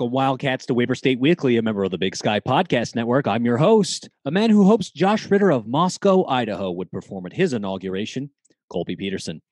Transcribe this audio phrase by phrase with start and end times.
[0.00, 3.26] Welcome, Wildcats, to Weber State Weekly, a member of the Big Sky Podcast Network.
[3.26, 7.34] I'm your host, a man who hopes Josh Ritter of Moscow, Idaho, would perform at
[7.34, 8.30] his inauguration,
[8.70, 9.42] Colby Peterson.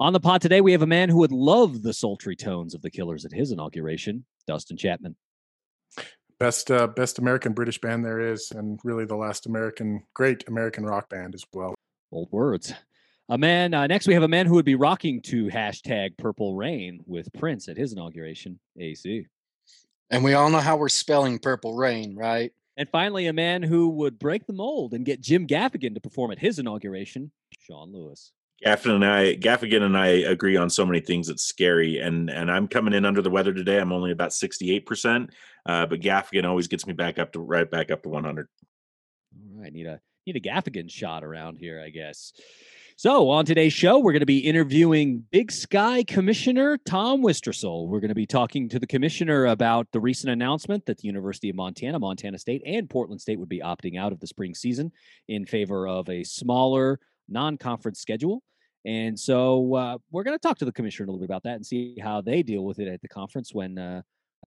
[0.00, 2.80] On the pod today, we have a man who would love the sultry tones of
[2.80, 5.16] the Killers at his inauguration, Dustin Chapman.
[6.38, 10.86] Best, uh, best American British band there is, and really the last American, great American
[10.86, 11.74] rock band as well.
[12.10, 12.72] Old words.
[13.28, 13.74] A man.
[13.74, 17.30] Uh, next, we have a man who would be rocking to hashtag Purple Rain with
[17.34, 18.58] Prince at his inauguration.
[18.78, 19.26] AC.
[20.10, 22.52] And we all know how we're spelling Purple Rain, right?
[22.76, 26.30] And finally, a man who would break the mold and get Jim Gaffigan to perform
[26.32, 27.30] at his inauguration.
[27.58, 28.32] Sean Lewis.
[28.64, 31.28] Gaffigan and I, Gaffigan and I agree on so many things.
[31.28, 33.78] It's scary, and and I'm coming in under the weather today.
[33.78, 35.30] I'm only about 68 percent,
[35.64, 38.48] uh, but Gaffigan always gets me back up to right back up to 100.
[39.54, 42.34] All right, need a need a Gaffigan shot around here, I guess.
[43.02, 47.88] So, on today's show, we're going to be interviewing Big Sky Commissioner Tom Wistrcill.
[47.88, 51.48] We're going to be talking to the commissioner about the recent announcement that the University
[51.48, 54.92] of Montana, Montana State, and Portland State would be opting out of the spring season
[55.28, 58.42] in favor of a smaller non conference schedule.
[58.84, 61.54] And so, uh, we're going to talk to the commissioner a little bit about that
[61.54, 64.02] and see how they deal with it at the conference when uh,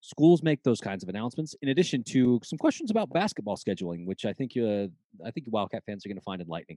[0.03, 1.55] schools make those kinds of announcements.
[1.63, 4.89] In addition to some questions about basketball scheduling, which I think uh,
[5.25, 6.77] I think Wildcat fans are going to find enlightening.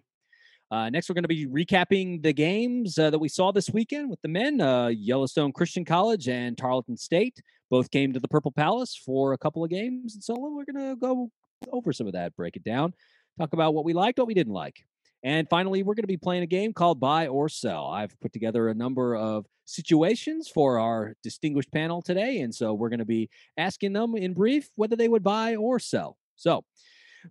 [0.70, 4.10] Uh, next, we're going to be recapping the games uh, that we saw this weekend
[4.10, 4.60] with the men.
[4.60, 9.38] Uh, Yellowstone Christian College and Tarleton State both came to the Purple Palace for a
[9.38, 10.16] couple of games.
[10.16, 11.32] And so we're going to go
[11.72, 12.94] over some of that, break it down,
[13.40, 14.84] talk about what we liked, what we didn't like.
[15.24, 17.88] And finally, we're going to be playing a game called Buy or Sell.
[17.88, 22.42] I've put together a number of situations for our distinguished panel today.
[22.42, 25.80] And so we're going to be asking them in brief whether they would buy or
[25.80, 26.18] sell.
[26.36, 26.64] So,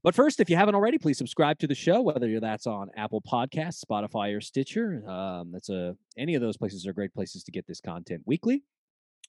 [0.02, 3.20] but first, if you haven't already, please subscribe to the show, whether that's on Apple
[3.22, 5.08] Podcasts, Spotify, or Stitcher.
[5.08, 8.62] Um, that's a any of those places are great places to get this content weekly.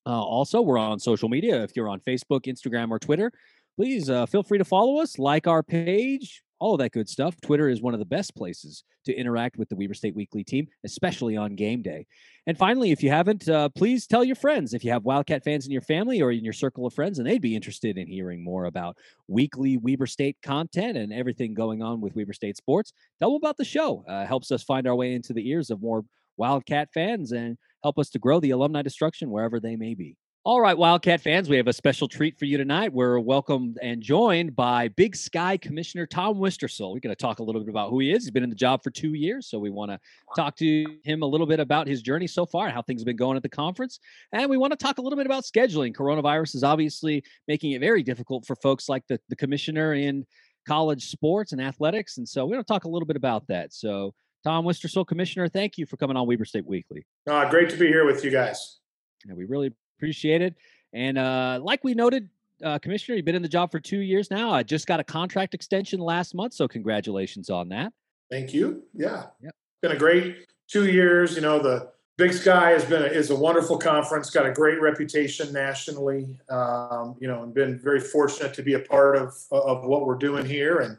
[0.06, 1.64] Uh, also, we're on social media.
[1.64, 3.32] If you're on Facebook, Instagram, or Twitter,
[3.76, 7.40] please uh, feel free to follow us, like our page, all of that good stuff.
[7.42, 10.68] Twitter is one of the best places to interact with the Weber State Weekly team,
[10.84, 12.06] especially on game day.
[12.45, 14.73] And finally, if you haven't, uh, please tell your friends.
[14.73, 17.28] If you have Wildcat fans in your family or in your circle of friends, and
[17.28, 18.98] they'd be interested in hearing more about
[19.28, 23.58] weekly Weber State content and everything going on with Weber State sports, tell them about
[23.58, 24.04] the show.
[24.08, 26.04] Uh, helps us find our way into the ears of more
[26.38, 30.16] Wildcat fans and help us to grow the alumni destruction wherever they may be.
[30.47, 32.93] All right, Wildcat fans, we have a special treat for you tonight.
[32.93, 36.93] We're welcomed and joined by Big Sky Commissioner Tom Wistrcill.
[36.93, 38.23] We're going to talk a little bit about who he is.
[38.23, 39.99] He's been in the job for two years, so we want to
[40.37, 43.17] talk to him a little bit about his journey so far, how things have been
[43.17, 43.99] going at the conference,
[44.31, 45.93] and we want to talk a little bit about scheduling.
[45.93, 50.25] Coronavirus is obviously making it very difficult for folks like the, the commissioner in
[50.65, 53.73] college sports and athletics, and so we're going to talk a little bit about that.
[53.73, 54.14] So,
[54.45, 57.05] Tom Wistrcill, Commissioner, thank you for coming on Weber State Weekly.
[57.29, 58.77] Uh, great to be here with you guys.
[59.25, 60.55] Yeah, we really Appreciate it.
[60.93, 62.30] And uh, like we noted,
[62.63, 64.52] uh, Commissioner, you've been in the job for two years now.
[64.52, 67.93] I just got a contract extension last month, so congratulations on that.
[68.30, 68.83] Thank you.
[68.93, 69.53] Yeah, yep.
[69.81, 71.35] been a great two years.
[71.35, 74.81] You know, the Big Sky has been a, is a wonderful conference, got a great
[74.81, 76.37] reputation nationally.
[76.49, 80.17] Um, you know, and been very fortunate to be a part of of what we're
[80.17, 80.97] doing here, and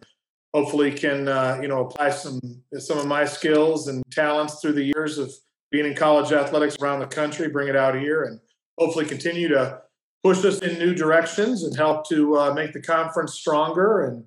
[0.54, 2.40] hopefully can uh, you know apply some
[2.78, 5.32] some of my skills and talents through the years of
[5.70, 8.40] being in college athletics around the country, bring it out here, and
[8.78, 9.80] hopefully continue to
[10.24, 14.24] push us in new directions and help to uh, make the conference stronger and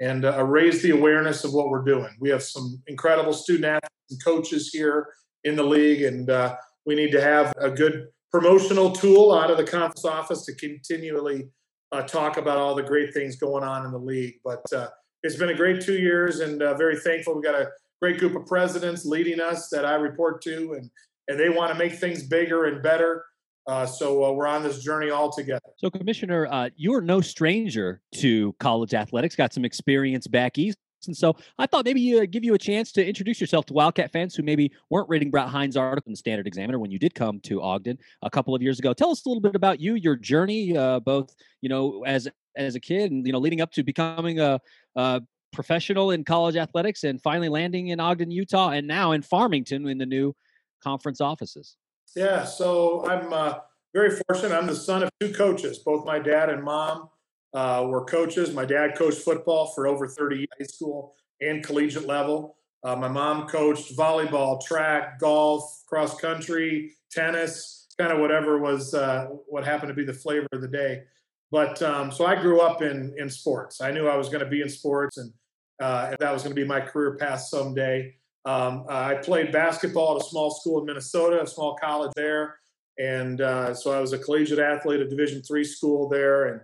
[0.00, 2.10] and uh, raise the awareness of what we're doing.
[2.20, 5.08] We have some incredible student athletes and coaches here
[5.42, 6.54] in the league, and uh,
[6.86, 11.48] we need to have a good promotional tool out of the conference office to continually
[11.90, 14.34] uh, talk about all the great things going on in the league.
[14.44, 14.88] But uh,
[15.24, 17.34] it's been a great two years, and uh, very thankful.
[17.34, 17.70] We got a
[18.00, 20.90] great group of presidents leading us that I report to, and
[21.28, 23.24] and they want to make things bigger and better.
[23.68, 25.60] Uh, so uh, we're on this journey all together.
[25.76, 29.36] So, Commissioner, uh, you're no stranger to college athletics.
[29.36, 30.78] Got some experience back east.
[31.06, 33.74] And so I thought maybe you uh, give you a chance to introduce yourself to
[33.74, 36.98] Wildcat fans who maybe weren't reading Brett Hein's article in the Standard Examiner when you
[36.98, 38.92] did come to Ogden a couple of years ago.
[38.94, 42.26] Tell us a little bit about you, your journey, uh, both you know as
[42.56, 44.60] as a kid and you know leading up to becoming a,
[44.96, 45.22] a
[45.52, 49.98] professional in college athletics and finally landing in Ogden, Utah, and now in Farmington in
[49.98, 50.34] the new
[50.82, 51.76] conference offices.
[52.16, 53.54] Yeah, so I'm uh,
[53.94, 54.54] very fortunate.
[54.54, 55.78] I'm the son of two coaches.
[55.78, 57.08] Both my dad and mom
[57.54, 58.52] uh, were coaches.
[58.52, 62.56] My dad coached football for over 30 years, high school and collegiate level.
[62.84, 69.26] Uh, my mom coached volleyball, track, golf, cross country, tennis, kind of whatever was uh,
[69.46, 71.02] what happened to be the flavor of the day.
[71.50, 73.80] But um, so I grew up in in sports.
[73.80, 75.32] I knew I was going to be in sports, and,
[75.80, 78.14] uh, and that was going to be my career path someday.
[78.48, 82.58] Um, I played basketball at a small school in Minnesota, a small college there,
[82.98, 86.60] and uh, so I was a collegiate athlete at Division three school there, and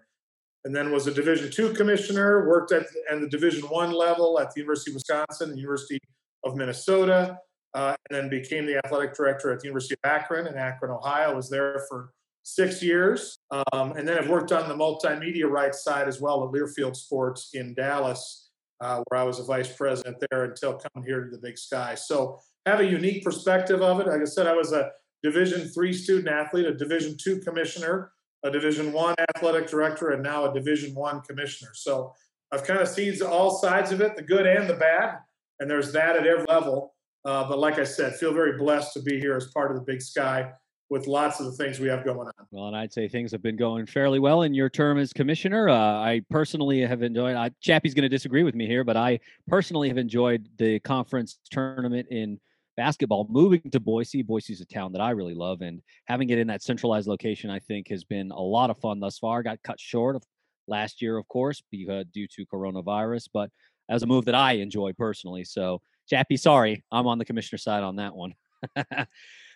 [0.64, 2.48] and then was a Division two commissioner.
[2.48, 5.98] Worked at, and the Division one level at the University of Wisconsin and University
[6.42, 7.38] of Minnesota,
[7.74, 11.36] uh, and then became the athletic director at the University of Akron in Akron, Ohio.
[11.36, 12.12] Was there for
[12.44, 16.50] six years, um, and then I've worked on the multimedia rights side as well at
[16.50, 18.43] Learfield Sports in Dallas,
[18.84, 21.94] uh, where I was a vice president there until coming here to the Big Sky.
[21.94, 24.06] So have a unique perspective of it.
[24.06, 24.90] Like I said, I was a
[25.22, 30.44] Division three student athlete, a Division two commissioner, a Division one athletic director, and now
[30.44, 31.70] a Division one commissioner.
[31.72, 32.12] So
[32.52, 35.16] I've kind of seen all sides of it, the good and the bad,
[35.60, 36.94] and there's that at every level.
[37.24, 39.82] Uh, but like I said, feel very blessed to be here as part of the
[39.82, 40.52] Big Sky
[40.90, 42.46] with lots of the things we have going on.
[42.50, 45.68] Well, and I'd say things have been going fairly well in your term as commissioner.
[45.68, 47.36] Uh, I personally have enjoyed.
[47.36, 51.38] I, Chappie's going to disagree with me here, but I personally have enjoyed the conference
[51.50, 52.38] tournament in
[52.76, 53.26] basketball.
[53.30, 56.62] Moving to Boise, Boise's a town that I really love, and having it in that
[56.62, 59.42] centralized location, I think, has been a lot of fun thus far.
[59.42, 60.22] Got cut short of
[60.66, 63.50] last year, of course, because due to coronavirus, but
[63.88, 65.44] as a move that I enjoy personally.
[65.44, 68.34] So, Chappie, sorry, I'm on the commissioner side on that one.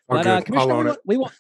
[0.09, 1.33] but uh, Commissioner, we want, we want,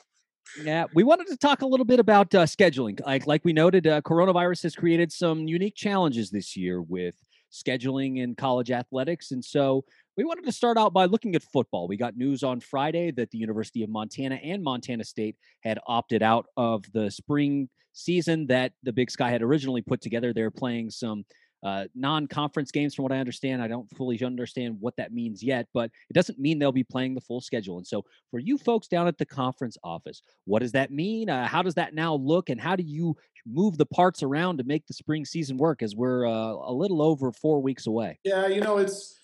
[0.62, 3.00] yeah, we wanted to talk a little bit about uh, scheduling.
[3.05, 7.15] Like, like we noted, uh, coronavirus has created some unique challenges this year with
[7.53, 9.85] scheduling in college athletics, and so
[10.17, 11.87] we wanted to start out by looking at football.
[11.87, 16.23] We got news on Friday that the University of Montana and Montana State had opted
[16.25, 20.32] out of the spring season that the Big Sky had originally put together.
[20.32, 21.25] They're playing some
[21.62, 23.62] uh, non-conference games from what i understand.
[23.62, 27.14] I don't fully understand what that means yet but it doesn't mean they'll be playing
[27.14, 27.78] the full schedule.
[27.78, 31.31] And so for you folks down at the conference office what does that mean?
[31.31, 32.50] Uh, how does that now look?
[32.50, 33.16] And how do you
[33.46, 37.02] move the parts around to make the spring season work as we're uh, a little
[37.02, 38.19] over four weeks away?
[38.25, 39.16] Yeah you know it's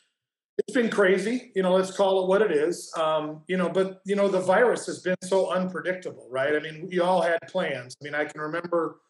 [0.58, 2.92] it's been crazy you know let's call it what it is.
[2.96, 6.54] Um, you know but you know the virus has been so unpredictable right?
[6.54, 7.96] I mean we all had plans.
[8.00, 9.00] I mean i can remember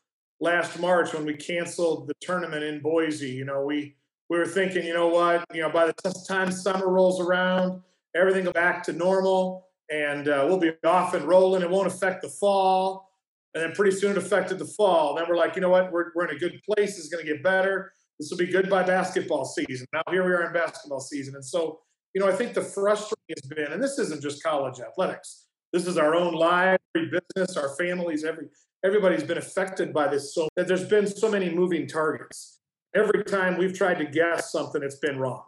[0.44, 3.31] last March when we canceled the tournament in Boise.
[3.31, 3.96] You know, we
[4.29, 5.94] we were thinking, you know what, you know, by the
[6.29, 7.82] time summer rolls around,
[8.14, 11.62] everything go back to normal, and uh, we'll be off and rolling.
[11.62, 13.11] It won't affect the fall,
[13.55, 15.14] and then pretty soon it affected the fall.
[15.14, 16.99] Then we're like, you know what, we're we're in a good place.
[16.99, 17.93] It's going to get better.
[18.20, 19.87] This will be good by basketball season.
[19.93, 21.81] Now here we are in basketball season, and so
[22.14, 25.46] you know, I think the frustrating has been, and this isn't just college athletics.
[25.73, 28.46] This is our own life, business, our families, every
[28.85, 32.61] everybody's been affected by this so that there's been so many moving targets.
[32.95, 35.45] Every time we've tried to guess something, it's been wrong.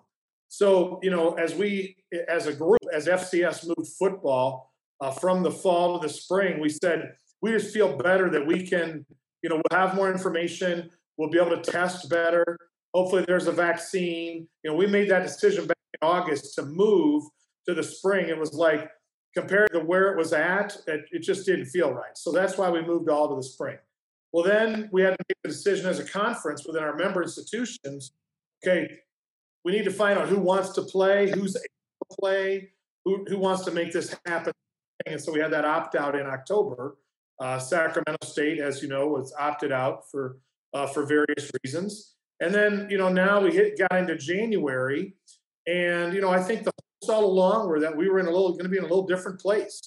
[0.49, 1.97] So, you know, as we,
[2.29, 6.71] as a group, as FCS moved football uh, from the fall to the spring, we
[6.71, 7.13] said
[7.43, 9.05] we just feel better that we can,
[9.43, 12.57] you know, we'll have more information, we'll be able to test better.
[12.95, 14.49] Hopefully, there's a vaccine.
[14.63, 17.25] You know, we made that decision back in August to move
[17.69, 18.29] to the spring.
[18.29, 18.91] It was like
[19.37, 22.17] compared to where it was at, it, it, just didn't feel right.
[22.17, 23.77] So that's why we moved all to the spring.
[24.33, 28.13] Well, then we had to make a decision as a conference within our member institutions.
[28.65, 28.99] Okay,
[29.63, 32.71] we need to find out who wants to play, who's able to play,
[33.05, 34.53] who, who wants to make this happen.
[35.05, 36.97] And so we had that opt out in October.
[37.39, 40.39] Uh, Sacramento State, as you know, was opted out for
[40.73, 42.15] uh, for various reasons.
[42.41, 45.15] And then you know now we hit got into January,
[45.67, 46.73] and you know I think the
[47.09, 49.07] all along were that we were in a little going to be in a little
[49.07, 49.81] different place.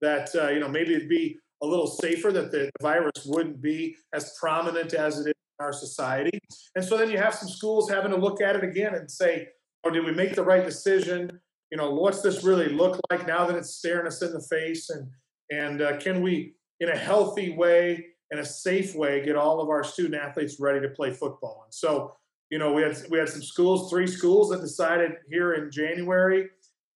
[0.00, 3.96] That uh, you know maybe it'd be a little safer that the virus wouldn't be
[4.14, 6.38] as prominent as it is in our society.
[6.74, 9.48] And so then you have some schools having to look at it again and say,
[9.84, 11.40] "Oh, did we make the right decision?
[11.70, 14.90] You know, what's this really look like now that it's staring us in the face?
[14.90, 15.08] And
[15.50, 19.68] and uh, can we, in a healthy way, in a safe way, get all of
[19.68, 22.16] our student athletes ready to play football?" And so
[22.50, 26.48] you know, we had we had some schools, three schools that decided here in January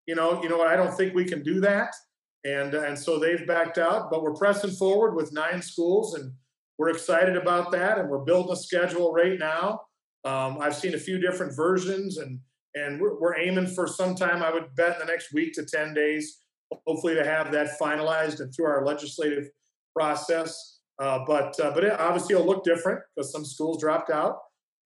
[0.07, 0.69] you know, you know what?
[0.69, 1.95] I don't think we can do that,
[2.45, 4.11] and and so they've backed out.
[4.11, 6.33] But we're pressing forward with nine schools, and
[6.79, 7.99] we're excited about that.
[7.99, 9.81] And we're building a schedule right now.
[10.25, 12.39] Um, I've seen a few different versions, and
[12.75, 14.43] and we're, we're aiming for sometime.
[14.43, 16.43] I would bet in the next week to ten days,
[16.87, 19.49] hopefully, to have that finalized and through our legislative
[19.97, 20.81] process.
[20.99, 24.37] Uh, but uh, but it obviously will look different because some schools dropped out.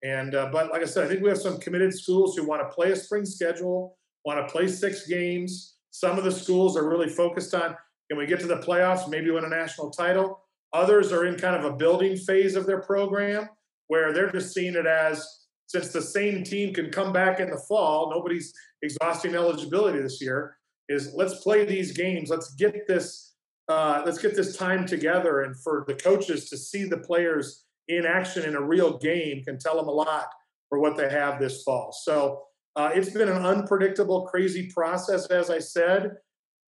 [0.03, 2.61] And uh, but like I said, I think we have some committed schools who want
[2.61, 5.75] to play a spring schedule want to play six games.
[5.91, 7.75] Some of the schools are really focused on
[8.09, 10.43] can we get to the playoffs, maybe win a national title.
[10.73, 13.49] Others are in kind of a building phase of their program
[13.87, 15.27] where they're just seeing it as
[15.67, 18.51] since the same team can come back in the fall, nobody's
[18.81, 20.57] exhausting eligibility this year.
[20.89, 22.29] Is let's play these games.
[22.29, 23.35] Let's get this.
[23.67, 28.05] Uh, let's get this time together, and for the coaches to see the players in
[28.05, 30.27] action in a real game can tell them a lot
[30.69, 31.91] for what they have this fall.
[31.91, 32.43] So
[32.75, 36.11] uh, it's been an unpredictable, crazy process, as I said.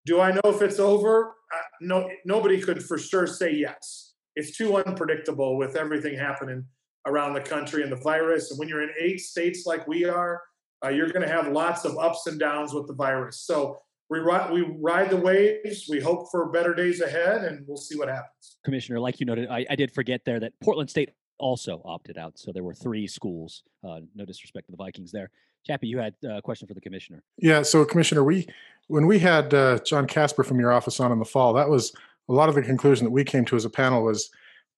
[0.05, 1.35] Do I know if it's over?
[1.53, 4.13] Uh, no, nobody could for sure say yes.
[4.35, 6.63] It's too unpredictable with everything happening
[7.07, 8.51] around the country and the virus.
[8.51, 10.41] And when you're in eight states like we are,
[10.85, 13.41] uh, you're going to have lots of ups and downs with the virus.
[13.41, 15.87] So we ride, we ride the waves.
[15.89, 18.57] We hope for better days ahead, and we'll see what happens.
[18.63, 22.37] Commissioner, like you noted, I, I did forget there that Portland State also opted out.
[22.37, 23.63] So there were three schools.
[23.87, 25.29] Uh, no disrespect to the Vikings there.
[25.65, 27.23] Chappie, you had a question for the commissioner.
[27.37, 27.61] Yeah.
[27.61, 28.47] So, Commissioner, we
[28.87, 31.93] when we had uh, John Casper from your office on in the fall, that was
[32.29, 34.29] a lot of the conclusion that we came to as a panel was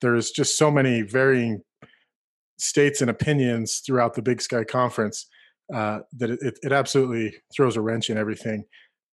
[0.01, 1.61] there's just so many varying
[2.57, 5.27] states and opinions throughout the Big Sky Conference
[5.73, 8.65] uh, that it, it absolutely throws a wrench in everything.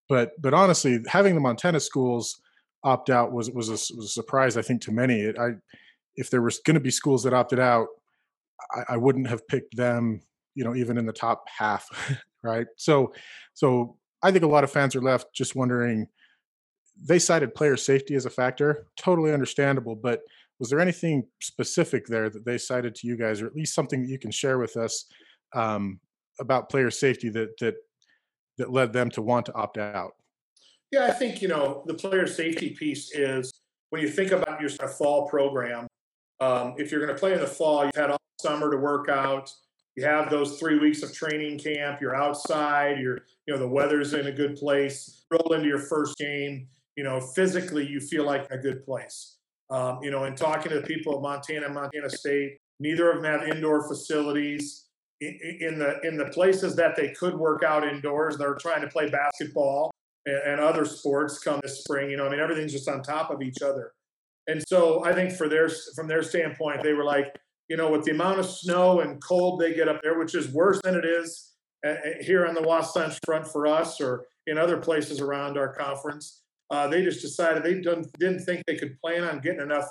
[0.09, 2.41] But but honestly, having the Montana schools
[2.85, 5.21] opt out was was a, was a surprise, I think, to many.
[5.21, 5.51] It, I
[6.15, 7.89] if there was going to be schools that opted out,
[8.75, 10.23] I, I, wouldn't have picked them,
[10.55, 11.87] you know, even in the top half,
[12.43, 12.67] right?
[12.77, 13.13] So
[13.55, 16.07] so I think a lot of fans are left just wondering.
[17.07, 20.21] They cited player safety as a factor, totally understandable, but
[20.59, 24.03] was there anything specific there that they cited to you guys, or at least something
[24.03, 25.05] that you can share with us
[25.55, 26.01] um,
[26.41, 27.75] about player safety that that
[28.59, 30.13] that led them to want to opt out?
[30.93, 33.53] Yeah, I think you know the player safety piece is
[33.91, 35.87] when you think about your fall program.
[36.41, 39.09] Um, if you're going to play in the fall, you've had all summer to work
[39.09, 39.51] out.
[39.97, 42.01] You have those three weeks of training camp.
[42.01, 42.99] You're outside.
[43.01, 45.25] You're you know the weather's in a good place.
[45.31, 46.69] Roll into your first game.
[46.97, 49.37] You know physically you feel like a good place.
[49.69, 53.41] Um, you know, and talking to the people of Montana, Montana State, neither of them
[53.41, 54.86] have indoor facilities
[55.21, 58.37] in the in the places that they could work out indoors.
[58.37, 59.91] They're trying to play basketball
[60.27, 62.11] and, and other sports come this spring.
[62.11, 63.93] You know, I mean, everything's just on top of each other.
[64.47, 67.35] And so I think for their from their standpoint, they were like,
[67.69, 70.49] you know, with the amount of snow and cold they get up there, which is
[70.53, 71.53] worse than it is
[71.85, 75.73] uh, uh, here on the Wasatch Front for us or in other places around our
[75.73, 76.43] conference.
[76.71, 79.89] Uh, they just decided they didn't, didn't think they could plan on getting enough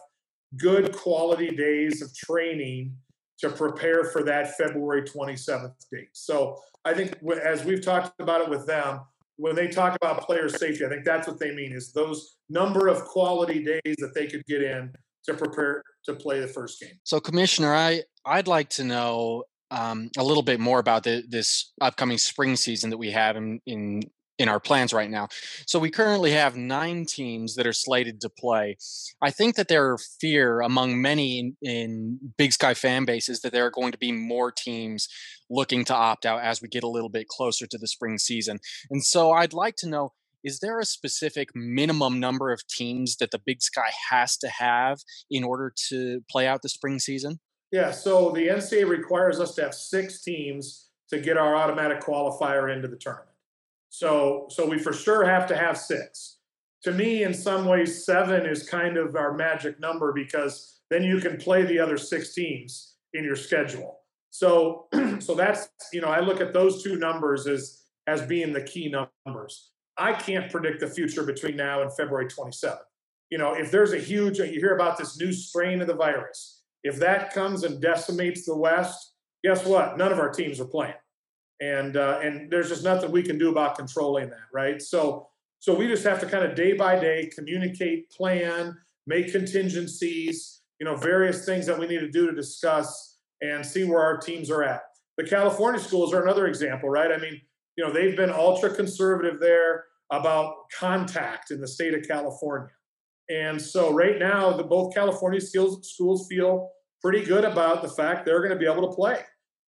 [0.58, 2.94] good quality days of training
[3.40, 6.10] to prepare for that February 27th date.
[6.14, 9.02] So I think as we've talked about it with them,
[9.38, 12.88] when they talk about player safety, I think that's what they mean is those number
[12.88, 14.94] of quality days that they could get in
[15.26, 16.94] to prepare to play the first game.
[17.04, 21.74] So, Commissioner, I I'd like to know um, a little bit more about the, this
[21.82, 24.04] upcoming spring season that we have in, in
[24.38, 25.28] in our plans right now.
[25.66, 28.78] So we currently have nine teams that are slated to play.
[29.22, 33.54] I think that there are fear among many in, in, Big Sky fan bases that
[33.54, 35.08] there are going to be more teams
[35.50, 38.60] looking to opt out as we get a little bit closer to the spring season.
[38.90, 40.12] And so I'd like to know
[40.44, 45.00] is there a specific minimum number of teams that the Big Sky has to have
[45.32, 47.40] in order to play out the spring season?
[47.72, 52.74] Yeah, so the NCAA requires us to have six teams to get our automatic qualifier
[52.74, 53.35] into the tournament.
[53.98, 56.40] So, so we for sure have to have six.
[56.84, 61.22] To me, in some ways, seven is kind of our magic number because then you
[61.22, 64.02] can play the other six teams in your schedule.
[64.32, 64.88] So,
[65.20, 68.94] so that's you know I look at those two numbers as as being the key
[69.26, 69.72] numbers.
[69.98, 72.80] I can't predict the future between now and February 27th.
[73.30, 76.64] You know, if there's a huge, you hear about this new strain of the virus.
[76.84, 79.98] If that comes and decimates the West, guess what?
[79.98, 80.96] None of our teams are playing
[81.62, 84.82] and uh, and there's just nothing we can do about controlling that, right?
[84.82, 85.28] So
[85.60, 90.86] so we just have to kind of day by day communicate, plan, make contingencies, you
[90.86, 94.50] know, various things that we need to do to discuss and see where our teams
[94.52, 94.82] are at.
[95.18, 97.12] The California schools are another example, right?
[97.12, 97.40] I mean,
[97.78, 102.70] you know, they've been ultra conservative there about contact in the state of California.
[103.30, 106.70] And so right now, the both California schools, schools feel
[107.02, 109.20] pretty good about the fact they're going to be able to play.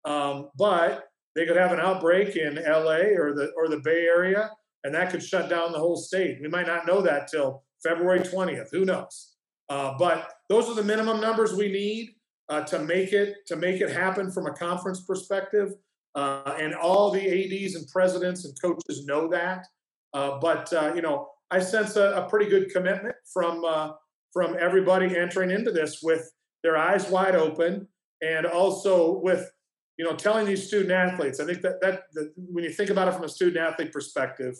[0.05, 1.05] Um, but
[1.37, 4.49] they could have an outbreak in LA or the or the Bay Area,
[4.83, 6.39] and that could shut down the whole state.
[6.41, 8.69] We might not know that till February 20th.
[8.71, 9.35] Who knows?
[9.69, 12.15] Uh, but those are the minimum numbers we need
[12.49, 15.73] uh, to make it to make it happen from a conference perspective.
[16.15, 19.67] Uh, and all the ads and presidents and coaches know that.
[20.15, 23.91] Uh, but uh, you know, I sense a, a, pretty good commitment from uh,
[24.33, 26.31] from everybody entering into this with
[26.63, 27.87] their eyes wide open,
[28.23, 29.51] and also with
[29.97, 33.07] you know, telling these student athletes, I think that, that, that when you think about
[33.07, 34.55] it from a student athlete perspective,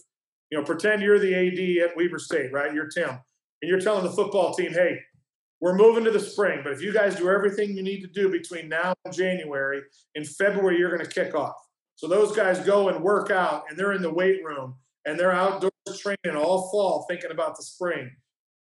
[0.52, 2.74] you know, pretend you're the AD at Weber State, right?
[2.74, 5.00] You're Tim, and you're telling the football team, hey,
[5.60, 8.30] we're moving to the spring, but if you guys do everything you need to do
[8.30, 9.82] between now and January,
[10.16, 11.56] in February, you're going to kick off.
[11.96, 14.76] So those guys go and work out, and they're in the weight room,
[15.06, 18.12] and they're outdoors training all fall, thinking about the spring.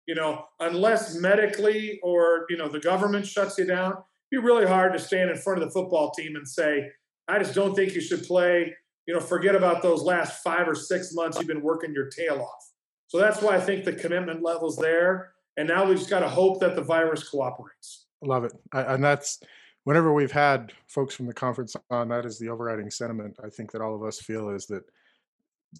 [0.05, 3.93] You know, unless medically or you know the government shuts you down,
[4.31, 6.89] be really hard to stand in front of the football team and say,
[7.27, 8.73] I just don't think you should play.
[9.05, 12.41] You know, forget about those last five or six months you've been working your tail
[12.41, 12.71] off.
[13.07, 15.33] So that's why I think the commitment level's there.
[15.57, 18.05] And now we just got to hope that the virus cooperates.
[18.21, 18.53] Love it.
[18.71, 19.41] And that's
[19.83, 23.37] whenever we've had folks from the conference on, that is the overriding sentiment.
[23.43, 24.83] I think that all of us feel is that,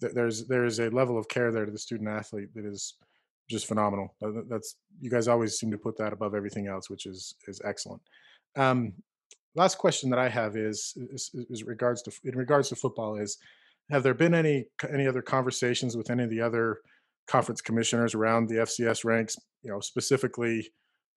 [0.00, 2.94] that there's there is a level of care there to the student athlete that is
[3.48, 4.14] just phenomenal.
[4.48, 8.02] That's you guys always seem to put that above everything else, which is is excellent.
[8.56, 8.92] Um,
[9.54, 13.38] last question that I have is, is, is regards to in regards to football is
[13.90, 16.78] have there been any any other conversations with any of the other
[17.26, 19.36] conference commissioners around the FCS ranks?
[19.62, 20.72] You know, specifically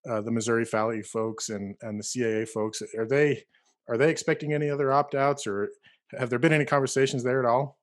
[0.09, 2.81] uh, the Missouri Valley folks and and the CAA folks.
[2.97, 3.43] Are they
[3.89, 5.69] are they expecting any other opt outs, or
[6.17, 7.77] have there been any conversations there at all?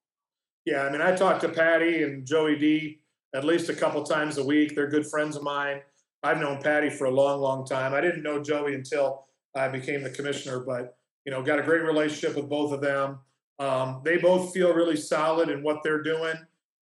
[0.65, 3.01] Yeah, I mean, I talked to Patty and Joey D
[3.35, 4.75] at least a couple times a week.
[4.75, 5.81] They're good friends of mine.
[6.23, 7.95] I've known Patty for a long, long time.
[7.95, 11.83] I didn't know Joey until I became the commissioner, but you know, got a great
[11.83, 13.19] relationship with both of them.
[13.59, 16.35] Um, they both feel really solid in what they're doing.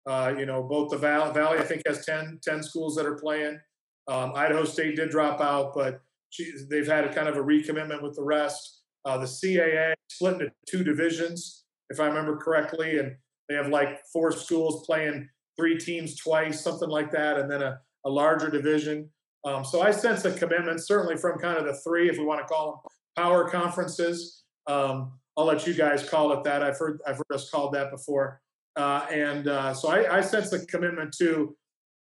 [0.05, 3.15] Uh, you know, both the Valley, Valley, I think, has 10, 10 schools that are
[3.15, 3.59] playing.
[4.07, 8.01] Um, Idaho State did drop out, but she, they've had a kind of a recommitment
[8.01, 8.81] with the rest.
[9.05, 13.15] Uh, the CAA split into two divisions, if I remember correctly, and
[13.47, 17.79] they have like four schools playing three teams twice, something like that, and then a,
[18.05, 19.09] a larger division.
[19.45, 22.41] Um, so I sense a commitment, certainly from kind of the three, if we want
[22.41, 24.43] to call them power conferences.
[24.67, 26.61] Um, I'll let you guys call it that.
[26.61, 28.41] I've heard I've heard us called that before,
[28.75, 31.55] uh, and uh, so I, I sense the commitment to,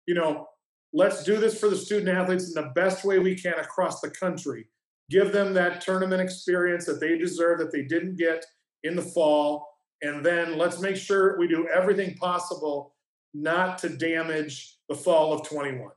[0.06, 0.48] you know,
[0.92, 4.10] let's do this for the student athletes in the best way we can across the
[4.10, 4.66] country.
[5.10, 8.44] Give them that tournament experience that they deserve that they didn't get
[8.82, 9.68] in the fall,
[10.02, 12.94] and then let's make sure we do everything possible
[13.32, 15.90] not to damage the fall of 21.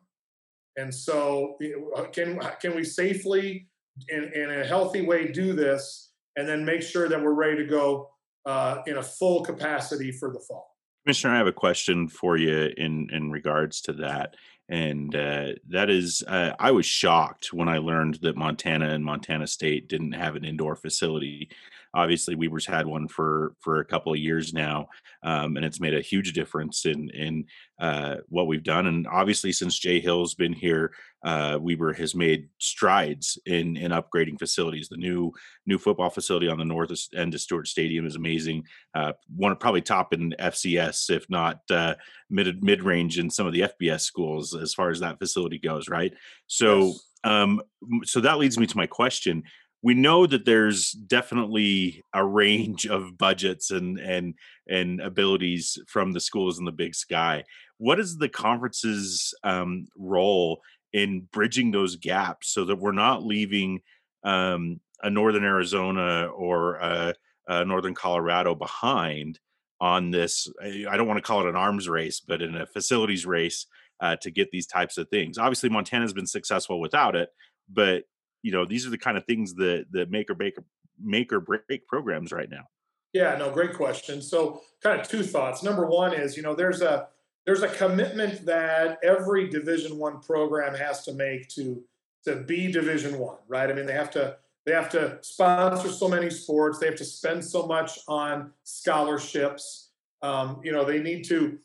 [0.77, 1.57] And so,
[1.95, 3.67] uh, can can we safely,
[4.09, 7.65] in, in a healthy way, do this, and then make sure that we're ready to
[7.65, 8.09] go
[8.45, 10.75] uh, in a full capacity for the fall?
[11.05, 14.35] Commissioner, I have a question for you in in regards to that,
[14.69, 19.45] and uh, that is, uh, I was shocked when I learned that Montana and Montana
[19.45, 21.49] State didn't have an indoor facility
[21.93, 24.87] obviously Weber's had one for for a couple of years now,
[25.21, 27.45] um, and it's made a huge difference in in
[27.79, 28.87] uh, what we've done.
[28.87, 34.39] And obviously, since Jay Hill's been here, uh, Weber has made strides in in upgrading
[34.39, 34.89] facilities.
[34.89, 35.31] The new
[35.65, 38.65] new football facility on the north end of Stewart Stadium is amazing.
[38.95, 41.95] Uh, one of probably top in FCS, if not uh,
[42.29, 45.89] mid mid range in some of the FBS schools as far as that facility goes.
[45.89, 46.13] Right.
[46.47, 46.87] So.
[46.87, 47.07] Yes.
[47.25, 47.61] Um,
[48.03, 49.43] so that leads me to my question
[49.83, 54.33] we know that there's definitely a range of budgets and and
[54.67, 57.43] and abilities from the schools in the big sky.
[57.77, 60.61] What is the conference's um, role
[60.93, 63.81] in bridging those gaps so that we're not leaving
[64.23, 67.13] um, a northern arizona or a,
[67.47, 69.39] a northern colorado behind
[69.81, 73.25] on this i don't want to call it an arms race but in a facilities
[73.25, 73.65] race
[73.99, 75.37] uh, to get these types of things?
[75.37, 77.29] Obviously montana's been successful without it
[77.69, 78.03] but
[78.43, 80.55] you know these are the kind of things that that make or break
[81.01, 82.65] make or break programs right now.
[83.13, 84.21] Yeah no great question.
[84.21, 85.63] So kind of two thoughts.
[85.63, 87.07] Number one is you know there's a
[87.45, 91.83] there's a commitment that every division one program has to make to
[92.25, 93.71] to be division one right?
[93.71, 97.05] I mean they have to they have to sponsor so many sports they have to
[97.05, 99.89] spend so much on scholarships.
[100.21, 101.57] Um, you know they need to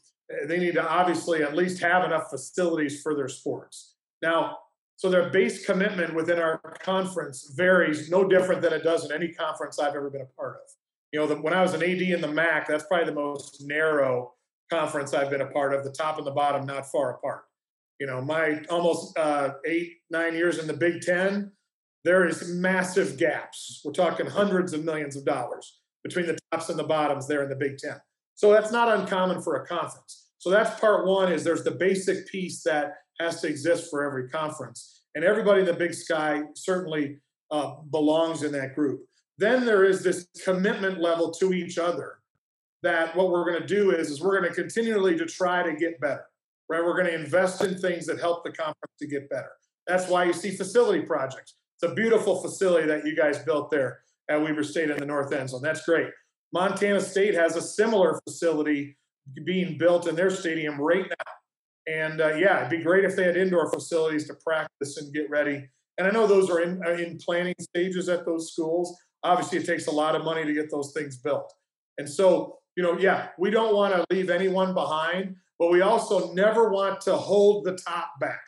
[0.46, 3.94] they need to obviously at least have enough facilities for their sports.
[4.22, 4.58] Now
[4.98, 9.28] so their base commitment within our conference varies no different than it does in any
[9.28, 10.72] conference I've ever been a part of.
[11.12, 13.62] You know, the, when I was an AD in the MAC, that's probably the most
[13.64, 14.34] narrow
[14.68, 17.44] conference I've been a part of, the top and the bottom not far apart.
[18.00, 21.52] You know, my almost uh, eight, nine years in the Big Ten,
[22.02, 23.80] there is massive gaps.
[23.84, 27.48] We're talking hundreds of millions of dollars between the tops and the bottoms there in
[27.48, 28.00] the Big Ten.
[28.34, 30.26] So that's not uncommon for a conference.
[30.38, 34.28] So that's part one is there's the basic piece that has to exist for every
[34.28, 35.02] conference.
[35.14, 37.18] And everybody in the big sky certainly
[37.50, 39.00] uh, belongs in that group.
[39.38, 42.18] Then there is this commitment level to each other
[42.82, 45.74] that what we're going to do is, is we're going to continually to try to
[45.74, 46.24] get better,
[46.68, 46.82] right?
[46.84, 49.50] We're going to invest in things that help the conference to get better.
[49.86, 51.54] That's why you see facility projects.
[51.80, 55.32] It's a beautiful facility that you guys built there at Weber State in the North
[55.32, 55.62] End Zone.
[55.62, 56.08] That's great.
[56.52, 58.96] Montana State has a similar facility
[59.44, 61.32] being built in their stadium right now
[61.88, 65.30] and uh, yeah, it'd be great if they had indoor facilities to practice and get
[65.30, 65.68] ready.
[65.96, 68.96] And I know those are in, in planning stages at those schools.
[69.24, 71.52] Obviously, it takes a lot of money to get those things built.
[71.96, 76.32] And so, you know, yeah, we don't want to leave anyone behind, but we also
[76.34, 78.44] never want to hold the top back,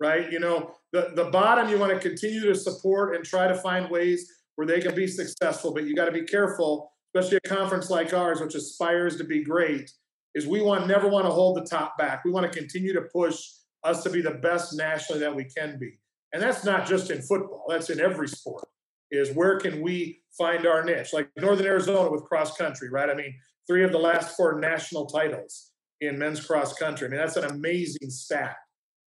[0.00, 0.32] right?
[0.32, 3.90] You know, the, the bottom you want to continue to support and try to find
[3.90, 7.90] ways where they can be successful, but you got to be careful, especially a conference
[7.90, 9.90] like ours, which aspires to be great
[10.34, 12.24] is we want never want to hold the top back.
[12.24, 13.40] We want to continue to push
[13.84, 15.98] us to be the best nationally that we can be.
[16.32, 18.66] And that's not just in football, that's in every sport.
[19.10, 21.12] Is where can we find our niche?
[21.12, 23.08] Like Northern Arizona with cross country, right?
[23.08, 23.32] I mean,
[23.68, 25.70] three of the last four national titles
[26.00, 27.06] in men's cross country.
[27.06, 28.56] I mean, that's an amazing stat.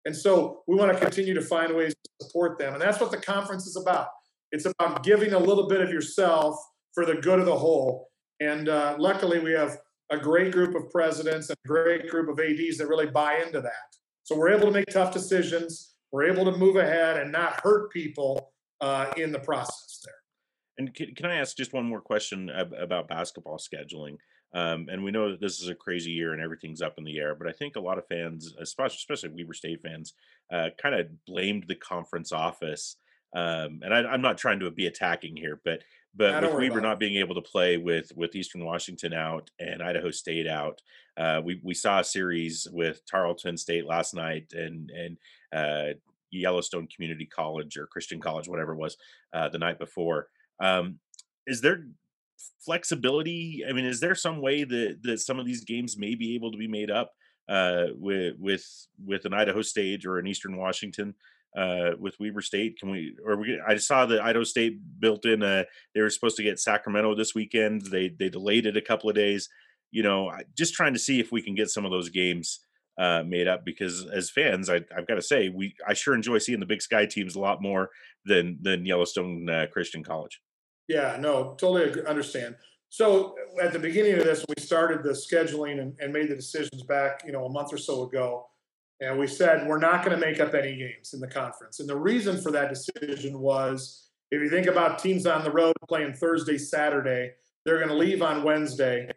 [0.05, 2.73] And so we want to continue to find ways to support them.
[2.73, 4.07] And that's what the conference is about.
[4.51, 6.55] It's about giving a little bit of yourself
[6.93, 8.09] for the good of the whole.
[8.39, 12.39] And uh, luckily, we have a great group of presidents and a great group of
[12.39, 13.95] ADs that really buy into that.
[14.23, 15.95] So we're able to make tough decisions.
[16.11, 20.13] We're able to move ahead and not hurt people uh, in the process there.
[20.77, 24.17] And can, can I ask just one more question about basketball scheduling?
[24.53, 27.19] Um, and we know that this is a crazy year and everything's up in the
[27.19, 30.13] air, but I think a lot of fans, especially, Weber State fans,
[30.51, 32.95] uh, kind of blamed the conference office.
[33.35, 35.81] Um, and I, am not trying to be attacking here, but
[36.15, 40.11] but with Weber not being able to play with with Eastern Washington out and Idaho
[40.11, 40.81] State out,
[41.17, 45.17] uh, we we saw a series with Tarleton State last night and and
[45.53, 45.93] uh,
[46.31, 48.97] Yellowstone Community College or Christian College, whatever it was,
[49.33, 50.29] uh, the night before.
[50.59, 50.99] Um,
[51.47, 51.85] is there
[52.63, 53.63] flexibility?
[53.67, 56.51] I mean, is there some way that that some of these games may be able
[56.51, 57.13] to be made up
[57.49, 58.65] uh, with with
[59.03, 61.13] with an Idaho State or an Eastern Washington?
[61.55, 63.15] Uh, with Weber State, can we?
[63.25, 63.61] Or we?
[63.65, 65.65] I saw that Idaho State built in a.
[65.93, 67.83] They were supposed to get Sacramento this weekend.
[67.83, 69.47] They they delayed it a couple of days.
[69.91, 72.59] You know, just trying to see if we can get some of those games
[72.97, 76.39] uh, made up because as fans, I, have got to say we I sure enjoy
[76.39, 77.89] seeing the Big Sky teams a lot more
[78.25, 80.41] than than Yellowstone uh, Christian College.
[80.87, 82.55] Yeah, no, totally understand.
[82.89, 86.83] So at the beginning of this, we started the scheduling and, and made the decisions
[86.83, 88.47] back, you know, a month or so ago.
[89.01, 91.79] And we said we're not going to make up any games in the conference.
[91.79, 95.73] And the reason for that decision was if you think about teams on the road
[95.87, 97.31] playing Thursday, Saturday,
[97.65, 99.09] they're going to leave on Wednesday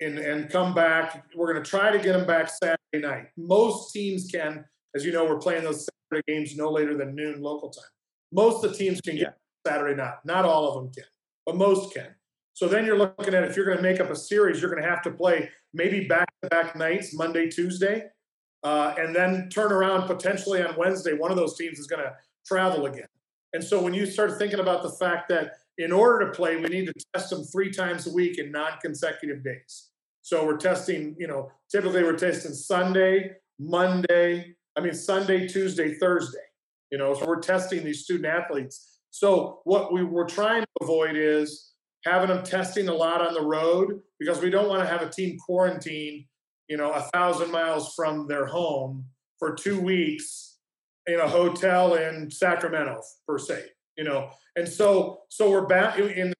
[0.00, 1.24] and, and come back.
[1.34, 3.28] We're going to try to get them back Saturday night.
[3.36, 7.42] Most teams can, as you know, we're playing those Saturday games no later than noon
[7.42, 7.84] local time.
[8.32, 10.14] Most of the teams can get Saturday night.
[10.24, 11.04] Not all of them can,
[11.44, 12.14] but most can.
[12.54, 14.82] So then you're looking at if you're going to make up a series, you're going
[14.82, 18.06] to have to play maybe back to back nights, Monday, Tuesday,
[18.64, 21.14] uh, and then turn around potentially on Wednesday.
[21.14, 22.12] One of those teams is going to
[22.46, 23.06] travel again.
[23.52, 26.68] And so when you start thinking about the fact that in order to play, we
[26.68, 29.90] need to test them three times a week in non consecutive days.
[30.22, 36.38] So we're testing, you know, typically we're testing Sunday, Monday, I mean, Sunday, Tuesday, Thursday.
[36.90, 38.98] You know, so we're testing these student athletes.
[39.10, 41.72] So what we were trying to avoid is
[42.04, 45.10] having them testing a lot on the road because we don't want to have a
[45.10, 46.26] team quarantine,
[46.68, 49.04] you know, a thousand miles from their home
[49.38, 50.58] for two weeks
[51.06, 53.64] in a hotel in Sacramento per se,
[53.96, 54.30] you know.
[54.56, 56.32] And so, so we're back in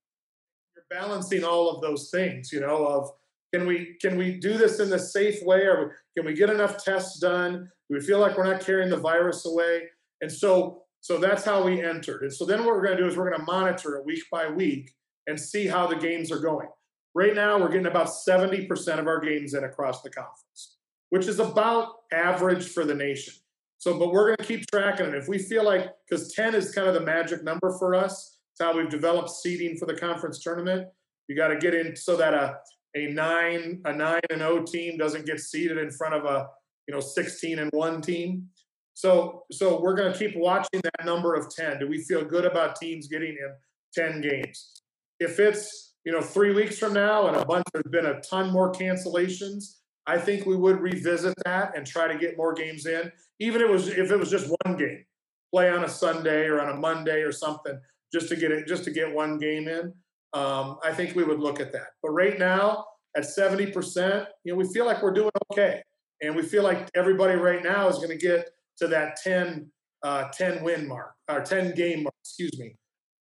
[0.91, 3.11] balancing all of those things, you know, of
[3.55, 6.83] can we can we do this in the safe way or can we get enough
[6.83, 7.69] tests done?
[7.89, 9.85] Do we feel like we're not carrying the virus away?
[10.21, 12.23] And so, so that's how we entered.
[12.23, 14.25] And so then what we're going to do is we're going to monitor it week
[14.31, 14.91] by week
[15.27, 16.69] and see how the games are going.
[17.15, 20.77] Right now, we're getting about 70% of our games in across the conference,
[21.11, 23.35] which is about average for the nation.
[23.79, 25.15] So, but we're going to keep tracking it.
[25.15, 28.61] If we feel like, because 10 is kind of the magic number for us, it's
[28.61, 30.89] how we've developed seeding for the conference tournament.
[31.29, 32.57] You got to get in so that a,
[32.97, 36.49] a nine, a nine and O team doesn't get seeded in front of a,
[36.89, 38.49] you know, 16 and one team.
[38.95, 41.79] So, so we're going to keep watching that number of 10.
[41.79, 43.55] Do we feel good about teams getting in
[43.95, 44.83] 10 games?
[45.21, 48.51] If it's, you know, three weeks from now and a bunch, there's been a ton
[48.51, 49.75] more cancellations,
[50.07, 53.13] I think we would revisit that and try to get more games in.
[53.41, 55.05] Even if it was, if it was just one game,
[55.53, 57.79] play on a Sunday or on a Monday or something,
[58.11, 59.93] just to get it, just to get one game in.
[60.33, 61.89] Um, I think we would look at that.
[62.03, 65.83] But right now, at 70%, you know, we feel like we're doing okay.
[66.23, 69.71] And we feel like everybody right now is going to get to that 10,
[70.03, 72.77] uh, 10 win mark or 10 game mark, excuse me.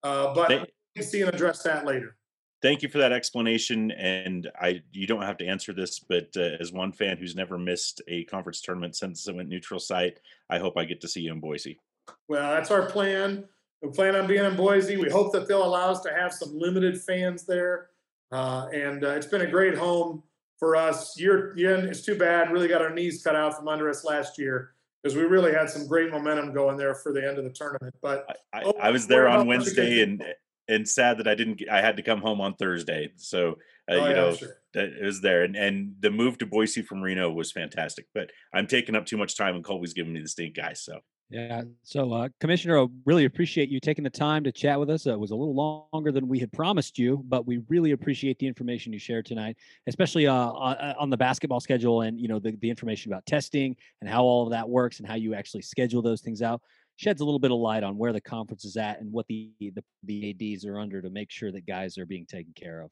[0.05, 2.17] Uh, but they, we see and address that later.
[2.67, 3.93] Thank you for that explanation.
[3.93, 7.57] And I, you don't have to answer this, but uh, as one fan who's never
[7.57, 10.19] missed a conference tournament since it went neutral site,
[10.51, 11.79] I hope I get to see you in Boise.
[12.27, 13.45] Well, that's our plan.
[13.83, 14.97] We plan on being in Boise.
[14.97, 17.91] We hope that they'll allow us to have some limited fans there.
[18.33, 20.25] Uh, and uh, it's been a great home
[20.59, 21.17] for us.
[21.17, 22.51] Year, yeah, it's too bad.
[22.51, 24.73] Really got our knees cut out from under us last year
[25.05, 27.95] because we really had some great momentum going there for the end of the tournament.
[28.03, 30.21] But I, I, I was there on Wednesday and
[30.69, 31.63] and sad that I didn't.
[31.71, 33.57] I had to come home on Thursday, so
[33.91, 34.57] uh, oh, you yeah, know sure.
[34.75, 35.43] that it was there.
[35.45, 38.07] And and the move to Boise from Reno was fantastic.
[38.15, 40.73] But I'm taking up too much time, and Colby's giving me the stink guy.
[40.73, 41.01] So
[41.31, 41.63] Yeah.
[41.83, 45.07] So, uh, Commissioner, I really appreciate you taking the time to chat with us.
[45.07, 48.39] Uh, it was a little longer than we had promised you, but we really appreciate
[48.39, 52.39] the information you shared tonight, especially uh, uh on the basketball schedule and you know
[52.39, 55.63] the, the information about testing and how all of that works and how you actually
[55.63, 56.61] schedule those things out.
[56.97, 59.51] Sheds a little bit of light on where the conference is at and what the
[59.61, 62.91] the, the ads are under to make sure that guys are being taken care of.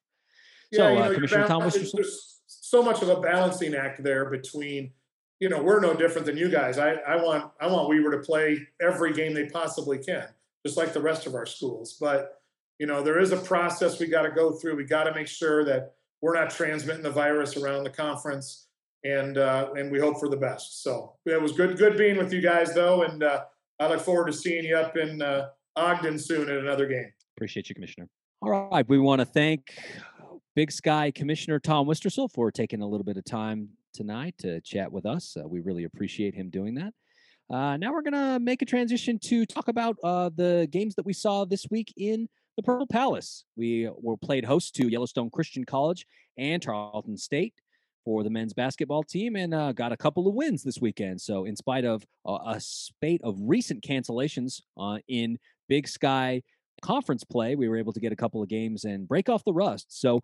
[0.71, 4.93] Yeah, so, you uh, Commissioner Tom, there's so much of a balancing act there between
[5.41, 6.79] you know, we're no different than you guys.
[6.79, 10.27] I, I want I want Weber to play every game they possibly can,
[10.65, 11.97] just like the rest of our schools.
[12.01, 12.41] But
[12.79, 14.77] you know, there is a process we got to go through.
[14.77, 18.69] We got to make sure that we're not transmitting the virus around the conference,
[19.05, 20.83] and uh, and we hope for the best.
[20.83, 23.45] So it was good good being with you guys though, and uh,
[23.81, 27.13] I look forward to seeing you up in uh, Ogden soon at another game.
[27.37, 28.09] Appreciate you, Commissioner.
[28.41, 29.77] All right, we want to thank
[30.55, 34.93] Big Sky Commissioner Tom Wistrcill for taking a little bit of time tonight to chat
[34.93, 35.37] with us.
[35.37, 36.93] Uh, we really appreciate him doing that.
[37.51, 41.05] Uh, now we're going to make a transition to talk about uh, the games that
[41.05, 43.45] we saw this week in the Purple Palace.
[43.57, 46.07] We were played host to Yellowstone Christian College
[46.39, 47.55] and Tarleton State
[48.05, 51.21] for the men's basketball team and uh, got a couple of wins this weekend.
[51.21, 55.39] So, in spite of uh, a spate of recent cancellations uh, in
[55.69, 56.43] Big Sky
[56.83, 59.53] conference play, we were able to get a couple of games and break off the
[59.53, 59.87] rust.
[59.89, 60.21] So,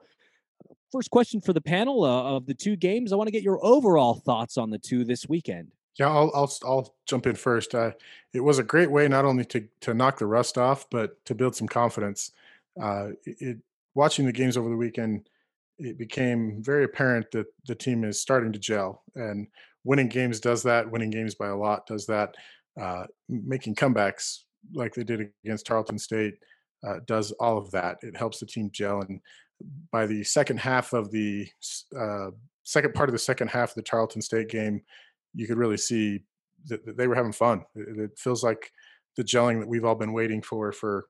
[0.92, 3.12] first question for the panel uh, of the two games.
[3.12, 5.68] I want to get your overall thoughts on the two this weekend.
[5.98, 7.74] Yeah, I'll I'll, I'll jump in first.
[7.74, 7.92] Uh,
[8.32, 11.34] it was a great way not only to to knock the rust off, but to
[11.34, 12.32] build some confidence.
[12.80, 13.58] Uh, it,
[13.94, 15.28] watching the games over the weekend,
[15.80, 19.46] it became very apparent that the team is starting to gel, and
[19.84, 20.90] winning games does that.
[20.90, 22.34] Winning games by a lot does that.
[22.80, 24.40] Uh, making comebacks
[24.74, 26.34] like they did against Tarleton State
[26.86, 27.98] uh, does all of that.
[28.02, 29.20] It helps the team gel, and
[29.90, 31.48] by the second half of the
[31.98, 32.30] uh,
[32.64, 34.82] second part of the second half of the Tarleton State game,
[35.34, 36.20] you could really see
[36.66, 37.62] that, that they were having fun.
[37.74, 38.70] It, it, feels like
[39.16, 41.06] the gelling that we've all been waiting for for